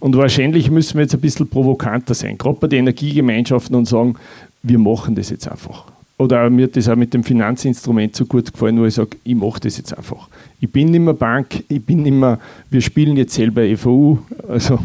[0.01, 4.17] Und wahrscheinlich müssen wir jetzt ein bisschen provokanter sein, gerade bei den Energiegemeinschaften und sagen,
[4.65, 5.85] wir machen das jetzt einfach.
[6.17, 9.35] Oder mir hat das auch mit dem Finanzinstrument so gut gefallen, wo ich sage, ich
[9.35, 10.29] mache das jetzt einfach.
[10.61, 12.39] Ich bin nicht mehr Bank, ich bin nicht mehr,
[12.71, 14.79] wir spielen jetzt selber EVU, also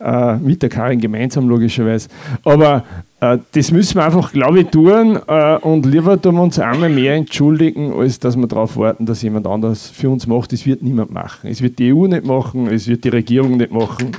[0.00, 2.08] äh, mit der Karin gemeinsam logischerweise.
[2.44, 2.84] Aber
[3.20, 6.88] äh, das müssen wir einfach, glaube ich, tun äh, und lieber tun wir uns einmal
[6.88, 10.52] mehr entschuldigen, als dass wir darauf warten, dass jemand anders für uns macht.
[10.52, 11.48] Das wird niemand machen.
[11.48, 14.10] Es wird die EU nicht machen, es wird die Regierung nicht machen.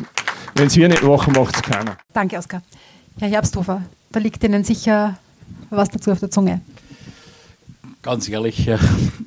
[0.56, 1.98] Wenn es wir nicht machen, macht es keiner.
[2.13, 2.62] Danke, Oskar.
[3.20, 3.82] Herr Herbsthofer,
[4.13, 5.18] da liegt Ihnen sicher
[5.69, 6.62] was dazu auf der Zunge.
[8.05, 8.77] Ganz ehrlich, ja.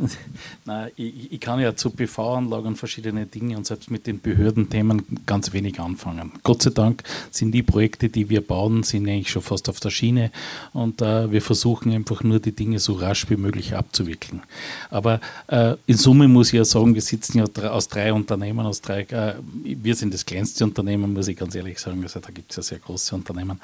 [0.65, 5.53] Nein, ich, ich, kann ja zu PV-Anlagen verschiedene Dinge und selbst mit den Behördenthemen ganz
[5.53, 6.31] wenig anfangen.
[6.45, 7.03] Gott sei Dank
[7.33, 10.31] sind die Projekte, die wir bauen, sind eigentlich schon fast auf der Schiene
[10.73, 14.43] und äh, wir versuchen einfach nur die Dinge so rasch wie möglich abzuwickeln.
[14.91, 18.81] Aber äh, in Summe muss ich ja sagen, wir sitzen ja aus drei Unternehmen, aus
[18.81, 22.53] drei, äh, wir sind das kleinste Unternehmen, muss ich ganz ehrlich sagen, also da gibt
[22.53, 23.59] es ja sehr große Unternehmen.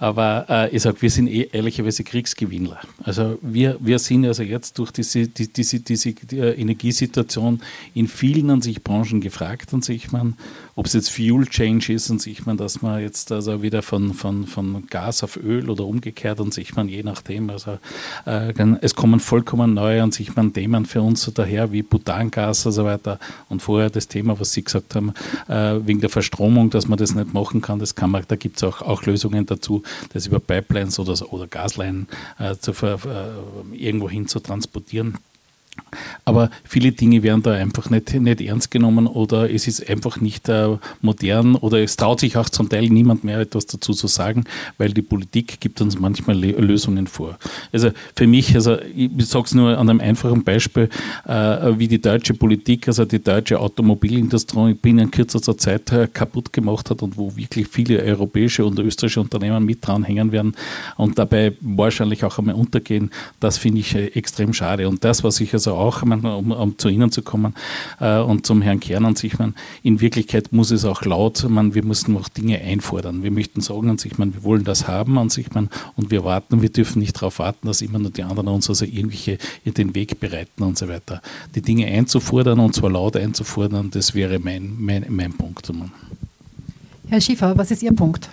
[0.00, 2.78] Aber äh, ich sage, wir sind eh ehrlicherweise Kriegsgewinnler.
[3.02, 7.60] Also wir, wir sind also jetzt durch diese, die, diese, diese die äh, Energiesituation
[7.94, 10.36] in vielen an sich Branchen gefragt und sich man,
[10.78, 14.14] ob es jetzt Fuel Change ist und sich man, dass man jetzt also wieder von,
[14.14, 17.80] von, von Gas auf Öl oder umgekehrt und sich man je nachdem, also
[18.26, 22.64] äh, es kommen vollkommen neue und sich man Themen für uns so daher wie Butangas
[22.64, 25.14] und so weiter und vorher das Thema, was Sie gesagt haben,
[25.48, 28.58] äh, wegen der Verstromung, dass man das nicht machen kann, das kann man, da gibt
[28.58, 32.06] es auch, auch Lösungen dazu, das über Pipelines oder, oder Gasleinen
[32.38, 32.96] äh, zu, äh,
[33.72, 35.18] irgendwo hin zu transportieren.
[36.24, 40.48] Aber viele Dinge werden da einfach nicht, nicht ernst genommen oder es ist einfach nicht
[40.48, 44.44] äh, modern oder es traut sich auch zum Teil niemand mehr etwas dazu zu sagen,
[44.76, 47.38] weil die Politik gibt uns manchmal Le Lösungen vor.
[47.72, 50.88] Also für mich, also ich sage es nur an einem einfachen Beispiel,
[51.26, 51.32] äh,
[51.78, 57.02] wie die deutsche Politik, also die deutsche Automobilindustrie binnen kürzester Zeit äh, kaputt gemacht hat
[57.02, 60.54] und wo wirklich viele europäische und österreichische Unternehmen mit dranhängen werden
[60.96, 63.10] und dabei wahrscheinlich auch einmal untergehen,
[63.40, 64.88] das finde ich äh, extrem schade.
[64.88, 67.54] Und das, was ich also auch, um, um zu Ihnen zu kommen
[68.00, 71.74] äh, und zum Herrn Kern an sich, man, in Wirklichkeit muss es auch laut, man,
[71.74, 73.22] wir müssen auch Dinge einfordern.
[73.22, 76.24] Wir möchten sagen an sich, man, wir wollen das haben an sich man, und wir
[76.24, 79.74] warten, wir dürfen nicht darauf warten, dass immer nur die anderen uns also irgendwelche in
[79.74, 81.22] den Weg bereiten und so weiter.
[81.54, 85.70] Die Dinge einzufordern und zwar laut einzufordern, das wäre mein, mein, mein Punkt.
[87.08, 88.28] Herr Schiefer, was ist Ihr Punkt?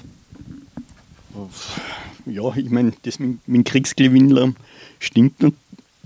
[2.26, 4.54] Ja, ich meine, das mit, mit Kriegsgewinnler
[5.00, 5.44] stimmt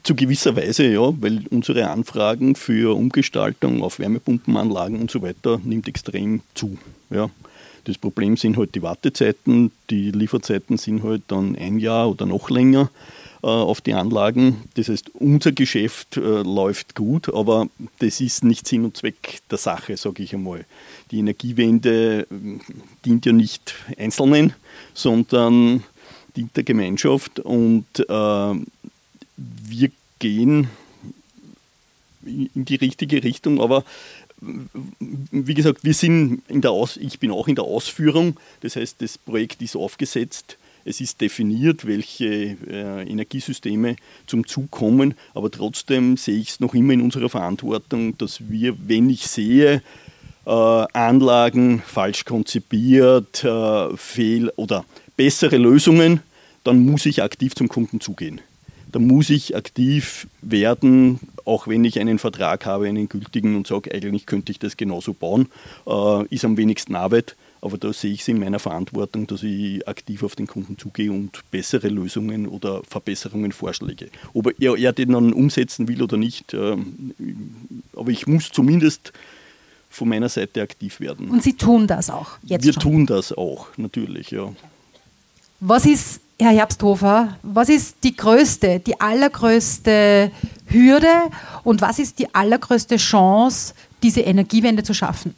[0.10, 5.88] zu gewisser Weise, ja, weil unsere Anfragen für Umgestaltung auf Wärmepumpenanlagen und so weiter nimmt
[5.88, 6.80] extrem zu.
[7.12, 7.30] Ja.
[7.84, 12.50] Das Problem sind halt die Wartezeiten, die Lieferzeiten sind halt dann ein Jahr oder noch
[12.50, 12.90] länger
[13.44, 14.64] äh, auf die Anlagen.
[14.74, 17.68] Das heißt, unser Geschäft äh, läuft gut, aber
[18.00, 20.66] das ist nicht Sinn und Zweck der Sache, sage ich einmal.
[21.12, 22.26] Die Energiewende äh,
[23.06, 24.54] dient ja nicht Einzelnen,
[24.96, 25.84] sondern
[26.36, 28.56] dient der Gemeinschaft und äh,
[29.38, 30.70] wir gehen
[32.24, 33.84] in die richtige Richtung, aber
[34.42, 39.02] wie gesagt, wir sind in der Aus ich bin auch in der Ausführung, das heißt,
[39.02, 43.96] das Projekt ist aufgesetzt, es ist definiert, welche äh, Energiesysteme
[44.28, 48.76] zum Zug kommen, aber trotzdem sehe ich es noch immer in unserer Verantwortung, dass wir,
[48.88, 49.82] wenn ich sehe,
[50.46, 54.86] äh, Anlagen falsch konzipiert, äh, fehl oder
[55.18, 56.22] bessere Lösungen,
[56.64, 58.42] dann muss ich aktiv zum Kunden zugehen
[58.92, 63.92] da muss ich aktiv werden, auch wenn ich einen Vertrag habe, einen gültigen und sage,
[63.94, 65.48] eigentlich könnte ich das genauso bauen,
[65.88, 67.36] äh, ist am wenigsten Arbeit.
[67.62, 71.12] Aber da sehe ich es in meiner Verantwortung, dass ich aktiv auf den Kunden zugehe
[71.12, 74.10] und bessere Lösungen oder Verbesserungen vorschläge.
[74.34, 76.78] Ob er, er den dann umsetzen will oder nicht, äh,
[77.96, 79.12] aber ich muss zumindest
[79.90, 81.30] von meiner Seite aktiv werden.
[81.30, 82.84] Und Sie tun das auch jetzt Wir schon?
[82.84, 84.54] tun das auch, natürlich, ja.
[85.60, 90.32] Was ist Herr Herbsthofer, was ist die größte, die allergrößte
[90.68, 91.30] Hürde
[91.64, 95.36] und was ist die allergrößte Chance, diese Energiewende zu schaffen?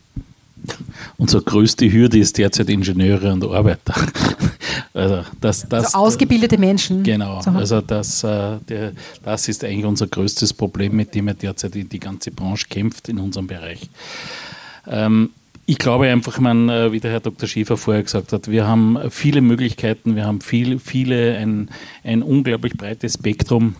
[1.18, 3.96] Unsere größte Hürde ist derzeit Ingenieure und Arbeiter.
[4.94, 7.02] Also, das, das, also ausgebildete Menschen.
[7.04, 8.58] Genau, also das, äh,
[9.24, 13.08] das ist eigentlich unser größtes Problem, mit dem er derzeit die, die ganze Branche kämpft
[13.08, 13.90] in unserem Bereich.
[14.88, 15.30] Ähm,
[15.72, 17.48] ich glaube einfach, man, äh, wie der Herr Dr.
[17.48, 21.70] Schäfer vorher gesagt hat, wir haben viele Möglichkeiten, wir haben viel, viele, ein,
[22.04, 23.76] ein unglaublich breites Spektrum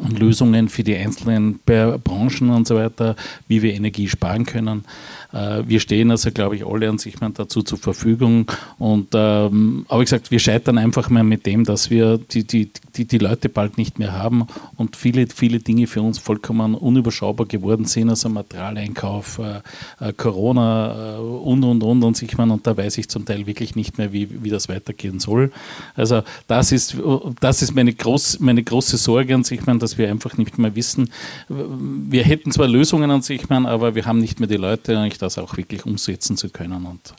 [0.00, 3.14] und Lösungen für die einzelnen Branchen und so weiter,
[3.46, 4.84] wie wir Energie sparen können.
[5.32, 8.50] Äh, wir stehen also, glaube ich, alle an sich mal dazu zur Verfügung.
[8.78, 12.70] Und ähm, aber wie gesagt, wir scheitern einfach mal mit dem, dass wir die, die,
[12.96, 17.46] die, die Leute bald nicht mehr haben und viele, viele Dinge für uns vollkommen unüberschaubar
[17.46, 22.66] geworden sind, also Materialeinkauf, äh, äh, Corona äh, und und und und sich man, und
[22.66, 25.52] da weiß ich zum Teil wirklich nicht mehr, wie, wie das weitergehen soll.
[25.94, 26.96] Also das ist,
[27.40, 30.74] das ist meine, groß, meine große Sorge an sich, man, dass wir einfach nicht mehr
[30.74, 31.10] wissen.
[31.48, 34.98] Wir hätten zwar Lösungen an sich, man, aber wir haben nicht mehr die Leute.
[34.98, 36.86] Und ich das auch wirklich umsetzen zu können.
[36.86, 37.14] Und,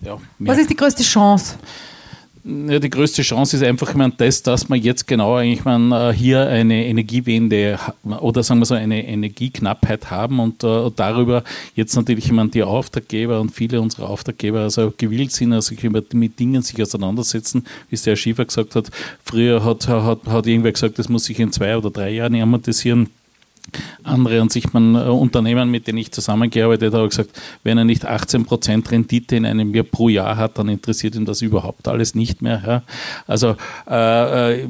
[0.00, 1.56] ja, Was ist die größte Chance?
[2.48, 6.10] Ja, die größte Chance ist einfach ich meine, das, dass man jetzt genau eigentlich meine,
[6.10, 7.76] äh, hier eine Energiewende
[8.20, 11.42] oder sagen wir so eine Energieknappheit haben und uh, darüber
[11.74, 15.82] jetzt natürlich ich meine, die Auftraggeber und viele unserer Auftraggeber also gewillt sind, also sich
[15.82, 18.92] mit Dingen sich auseinandersetzen, wie es der Herr Schiefer gesagt hat.
[19.24, 23.08] Früher hat, hat, hat irgendwer gesagt, das muss sich in zwei oder drei Jahren amortisieren
[24.02, 27.30] andere an sich man äh, Unternehmen, mit denen ich zusammengearbeitet habe, gesagt,
[27.62, 31.42] wenn er nicht 18% Rendite in einem Jahr pro Jahr hat, dann interessiert ihn das
[31.42, 32.62] überhaupt alles nicht mehr.
[32.66, 32.82] Ja.
[33.26, 33.56] Also
[33.88, 34.68] äh, äh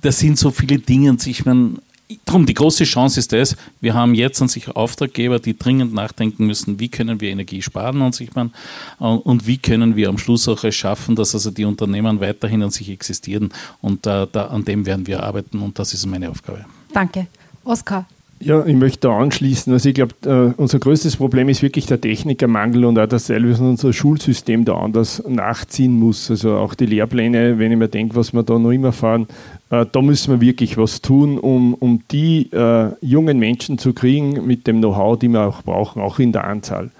[0.00, 1.78] das sind so viele Dinge an sich man
[2.24, 6.46] Darum, die große Chance ist das, wir haben jetzt an sich Auftraggeber, die dringend nachdenken
[6.46, 8.54] müssen, wie können wir Energie sparen an sich man,
[8.98, 12.70] und wie können wir am Schluss auch es schaffen, dass also die Unternehmen weiterhin an
[12.70, 13.50] sich existieren.
[13.82, 16.64] Und äh, da, an dem werden wir arbeiten und das ist meine Aufgabe.
[16.94, 17.26] Danke.
[17.64, 18.06] Oskar,
[18.40, 19.72] ja, ich möchte da anschließen.
[19.72, 23.62] Also ich glaube, äh, unser größtes Problem ist wirklich der Technikermangel und auch, dass teilweise
[23.64, 26.30] unser Schulsystem da anders nachziehen muss.
[26.30, 29.26] Also auch die Lehrpläne, wenn ich mir denke, was wir da noch immer fahren,
[29.70, 34.46] äh, da müssen wir wirklich was tun, um, um die äh, jungen Menschen zu kriegen
[34.46, 36.90] mit dem Know-how, die wir auch brauchen, auch in der Anzahl.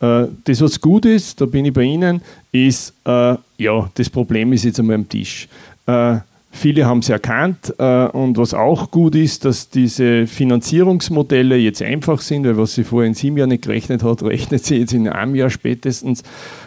[0.00, 2.22] Äh, das, was gut ist, da bin ich bei Ihnen,
[2.52, 5.48] ist, äh, ja, das Problem ist jetzt einmal am Tisch.
[6.50, 12.20] Viele haben es erkannt äh, und was auch gut ist, dass diese Finanzierungsmodelle jetzt einfach
[12.20, 15.08] sind, weil was sie vorher in sieben Jahren nicht gerechnet hat, rechnet sie jetzt in
[15.08, 16.22] einem Jahr spätestens.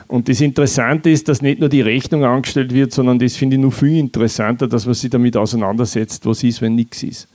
[0.08, 3.62] Und das Interessante ist, dass nicht nur die Rechnung angestellt wird, sondern das finde ich
[3.62, 7.28] noch viel interessanter, dass man sich damit auseinandersetzt, was ist, wenn nichts ist.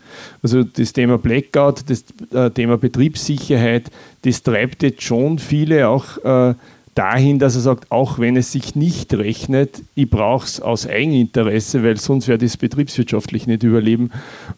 [0.43, 3.91] Also das Thema Blackout, das äh, Thema Betriebssicherheit,
[4.23, 6.55] das treibt jetzt schon viele auch äh,
[6.97, 11.83] dahin, dass er sagt, auch wenn es sich nicht rechnet, ich brauche es aus Eigeninteresse,
[11.83, 14.11] weil sonst werde ich es betriebswirtschaftlich nicht überleben.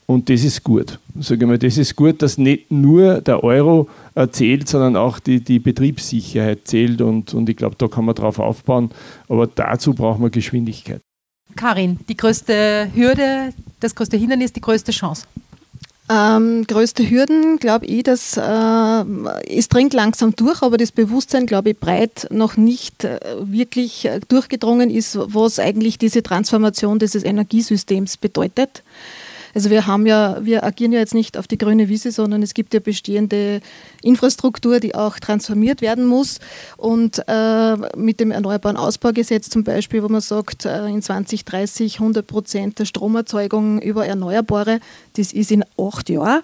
[0.07, 0.99] Und das ist gut.
[1.18, 5.43] Sage mal, das ist gut, dass nicht nur der Euro äh, zählt, sondern auch die,
[5.43, 7.01] die Betriebssicherheit zählt.
[7.01, 8.91] Und, und ich glaube, da kann man drauf aufbauen.
[9.28, 11.01] Aber dazu braucht man Geschwindigkeit.
[11.57, 15.26] Karin, die größte Hürde, das größte Hindernis, die größte Chance?
[16.11, 19.05] Ähm, größte Hürden, glaube ich, das äh,
[19.47, 24.21] es dringt langsam durch, aber das Bewusstsein, glaube ich, breit noch nicht äh, wirklich äh,
[24.27, 28.83] durchgedrungen ist, was eigentlich diese Transformation dieses Energiesystems bedeutet.
[29.55, 32.55] Also wir haben ja, wir agieren ja jetzt nicht auf die grüne Wiese, sondern es
[32.55, 33.61] gibt ja bestehende
[34.03, 36.41] Infrastruktur, die auch transformiert werden muss.
[36.77, 42.27] Und äh, mit dem Erneuerbaren Ausbaugesetz zum Beispiel, wo man sagt, äh, in 2030 100
[42.27, 44.81] Prozent der Stromerzeugung über Erneuerbare,
[45.17, 46.43] das ist in acht Jahren.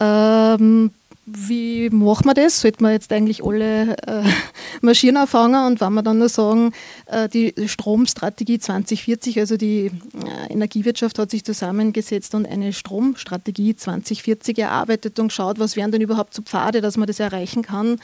[0.00, 0.90] Ähm,
[1.32, 2.60] wie machen wir das?
[2.60, 4.22] Sollten wir jetzt eigentlich alle äh,
[4.80, 6.72] Maschinen anfangen und wenn wir dann nur sagen,
[7.06, 14.58] äh, die Stromstrategie 2040, also die äh, Energiewirtschaft hat sich zusammengesetzt und eine Stromstrategie 2040
[14.58, 17.94] erarbeitet und geschaut, was wären denn überhaupt so Pfade, dass man das erreichen kann.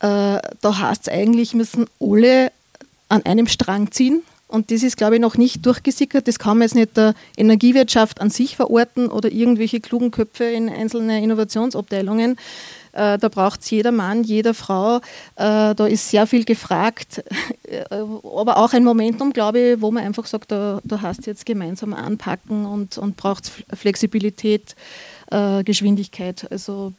[0.00, 2.50] Äh, da heißt es eigentlich, müssen alle
[3.08, 4.22] an einem Strang ziehen
[4.54, 6.28] und das ist, glaube ich, noch nicht durchgesickert.
[6.28, 10.68] Das kann man jetzt nicht der Energiewirtschaft an sich verorten oder irgendwelche klugen Köpfe in
[10.68, 12.36] einzelne Innovationsabteilungen.
[12.92, 14.98] Äh, da braucht es jeder Mann, jede Frau.
[15.34, 17.22] Äh, da ist sehr viel gefragt.
[17.64, 21.46] Äh, aber auch ein Momentum, glaube ich, wo man einfach sagt, da, da hast jetzt
[21.46, 24.76] gemeinsam anpacken und, und braucht Flexibilität,
[25.64, 26.46] Geschwindigkeit.
[26.52, 26.92] Also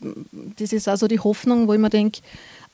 [0.58, 2.22] das ist also die Hoffnung, wo ich mir denke,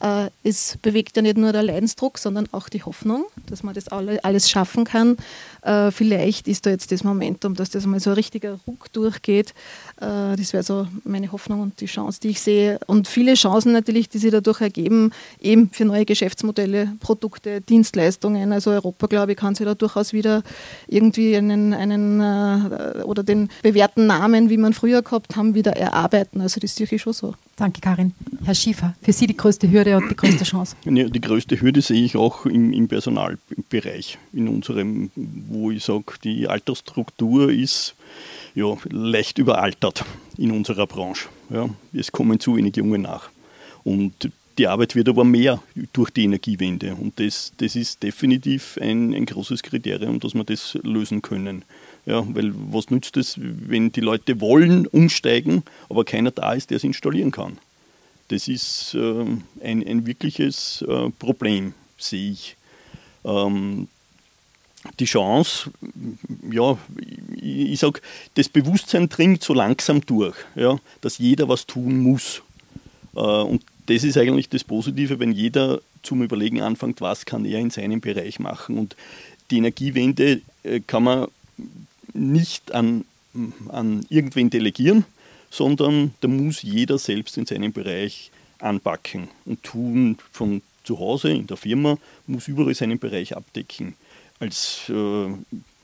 [0.01, 3.87] äh, es bewegt ja nicht nur der Leidensdruck, sondern auch die Hoffnung, dass man das
[3.89, 5.17] alles schaffen kann.
[5.61, 9.53] Äh, vielleicht ist da jetzt das Momentum, dass das mal so ein richtiger Ruck durchgeht.
[9.97, 12.79] Äh, das wäre so meine Hoffnung und die Chance, die ich sehe.
[12.87, 18.51] Und viele Chancen natürlich, die sich dadurch ergeben, eben für neue Geschäftsmodelle, Produkte, Dienstleistungen.
[18.51, 20.43] Also Europa, glaube ich, kann sich da durchaus wieder
[20.87, 22.21] irgendwie einen, einen
[23.03, 26.41] oder den bewährten Namen, wie man früher gehabt haben, wieder erarbeiten.
[26.41, 27.35] Also das sehe ich schon so.
[27.61, 28.13] Danke, Karin.
[28.43, 30.75] Herr Schiefer, für Sie die größte Hürde und die größte Chance?
[30.85, 35.11] Ja, die größte Hürde sehe ich auch im, im Personalbereich, in unserem,
[35.53, 37.95] wo ich sage, die Altersstruktur ist
[38.55, 40.03] ja, leicht überaltert
[40.37, 41.29] in unserer Branche.
[41.49, 41.69] Ja.
[41.93, 43.29] Es kommen zu wenig Junge nach.
[43.83, 45.61] Und die Arbeit wird aber mehr
[45.93, 46.95] durch die Energiewende.
[46.95, 51.63] Und das, das ist definitiv ein, ein großes Kriterium, dass wir das lösen können.
[52.05, 56.77] Ja, weil was nützt es, wenn die Leute wollen umsteigen, aber keiner da ist, der
[56.77, 57.59] es installieren kann?
[58.27, 59.25] Das ist äh,
[59.63, 62.55] ein, ein wirkliches äh, Problem, sehe ich.
[63.23, 63.87] Ähm,
[64.99, 65.71] die Chance,
[66.51, 66.77] ja,
[67.35, 68.01] ich, sage,
[68.35, 72.41] das Bewusstsein dringt so langsam durch, ja, dass jeder was tun muss.
[73.15, 77.59] Äh, und das ist eigentlich das Positive, wenn jeder zum Überlegen anfängt, was kann er
[77.59, 78.77] in seinem Bereich machen.
[78.77, 78.95] Und
[79.51, 81.27] die Energiewende äh, kann man
[82.13, 83.05] nicht an,
[83.69, 85.05] an irgendwen delegieren,
[85.49, 91.47] sondern da muss jeder selbst in seinem Bereich anpacken und tun von zu Hause, in
[91.47, 93.95] der Firma, muss überall seinen Bereich abdecken.
[94.41, 95.29] Als äh,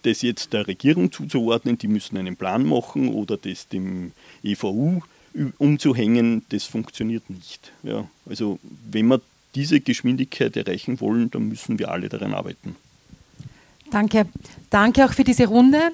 [0.01, 5.01] das jetzt der Regierung zuzuordnen, die müssen einen Plan machen oder das dem EVU
[5.59, 7.71] umzuhängen, das funktioniert nicht.
[7.83, 8.57] Ja, also
[8.89, 9.21] wenn wir
[9.53, 12.75] diese Geschwindigkeit erreichen wollen, dann müssen wir alle daran arbeiten.
[13.91, 14.25] Danke.
[14.71, 15.91] Danke auch für diese Runde.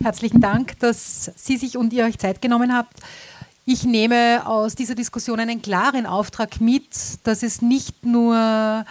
[0.00, 3.00] Herzlichen Dank, dass Sie sich und ihr euch Zeit genommen habt.
[3.64, 6.86] Ich nehme aus dieser Diskussion einen klaren Auftrag mit,
[7.24, 8.84] dass es nicht nur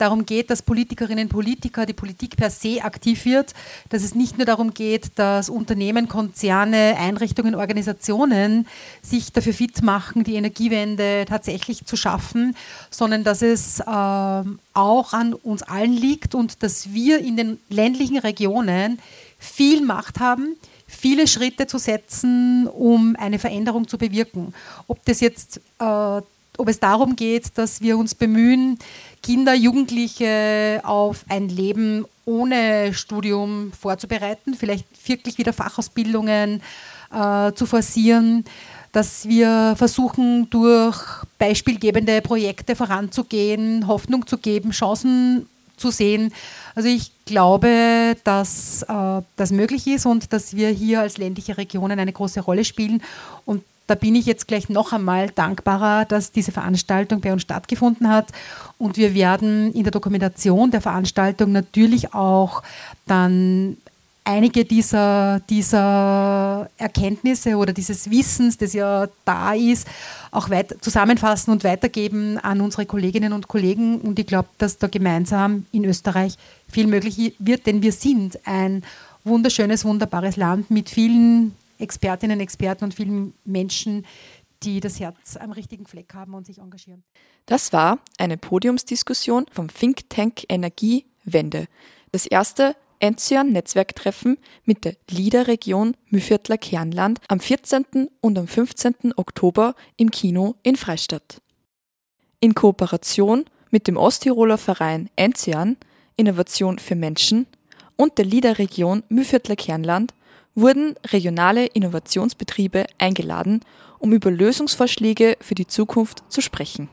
[0.00, 3.54] darum geht, dass Politikerinnen und Politiker, die Politik per se aktiv wird,
[3.88, 8.66] dass es nicht nur darum geht, dass Unternehmen, Konzerne, Einrichtungen, Organisationen
[9.02, 12.56] sich dafür fit machen, die Energiewende tatsächlich zu schaffen,
[12.90, 18.18] sondern dass es äh, auch an uns allen liegt und dass wir in den ländlichen
[18.18, 18.98] Regionen
[19.38, 24.54] viel Macht haben, viele Schritte zu setzen, um eine Veränderung zu bewirken.
[24.86, 26.20] Ob das jetzt, äh,
[26.58, 28.78] ob es darum geht, dass wir uns bemühen,
[29.22, 36.62] Kinder, Jugendliche auf ein Leben ohne Studium vorzubereiten, vielleicht wirklich wieder Fachausbildungen
[37.12, 38.44] äh, zu forcieren,
[38.92, 40.98] dass wir versuchen, durch
[41.38, 45.46] beispielgebende Projekte voranzugehen, Hoffnung zu geben, Chancen
[45.76, 46.32] zu sehen.
[46.74, 51.98] Also ich glaube, dass äh, das möglich ist und dass wir hier als ländliche Regionen
[51.98, 53.02] eine große Rolle spielen.
[53.44, 58.08] Und da bin ich jetzt gleich noch einmal dankbarer, dass diese Veranstaltung bei uns stattgefunden
[58.08, 58.28] hat.
[58.78, 62.62] Und wir werden in der Dokumentation der Veranstaltung natürlich auch
[63.06, 63.78] dann
[64.22, 69.88] einige dieser, dieser Erkenntnisse oder dieses Wissens, das ja da ist,
[70.30, 74.00] auch weit zusammenfassen und weitergeben an unsere Kolleginnen und Kollegen.
[74.00, 76.36] Und ich glaube, dass da gemeinsam in Österreich
[76.68, 78.84] viel möglich wird, denn wir sind ein
[79.24, 84.06] wunderschönes, wunderbares Land mit vielen Expertinnen, Experten und vielen Menschen,
[84.62, 87.02] die das Herz am richtigen Fleck haben und sich engagieren.
[87.46, 91.66] Das war eine Podiumsdiskussion vom Think Tank Energiewende.
[92.12, 98.08] Das erste Enzian-Netzwerktreffen mit der LIDA-Region Müviertler Kernland am 14.
[98.20, 99.14] und am 15.
[99.16, 101.40] Oktober im Kino in Freistadt.
[102.40, 105.76] In Kooperation mit dem Osttiroler Verein Enzian
[106.16, 107.46] Innovation für Menschen
[107.96, 110.12] und der LIDA-Region Müviertler Kernland
[110.54, 113.60] wurden regionale Innovationsbetriebe eingeladen,
[113.98, 116.88] um über Lösungsvorschläge für die Zukunft zu sprechen.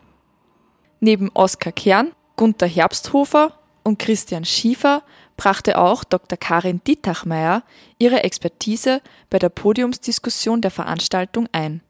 [0.99, 5.03] Neben Oskar Kern, Gunther Herbsthofer und Christian Schiefer
[5.37, 6.37] brachte auch Dr.
[6.37, 7.63] Karin Dietachmeier
[7.99, 11.81] ihre Expertise bei der Podiumsdiskussion der Veranstaltung ein.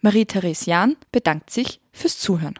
[0.00, 2.58] Marie-Therese Jahn bedankt sich fürs Zuhören.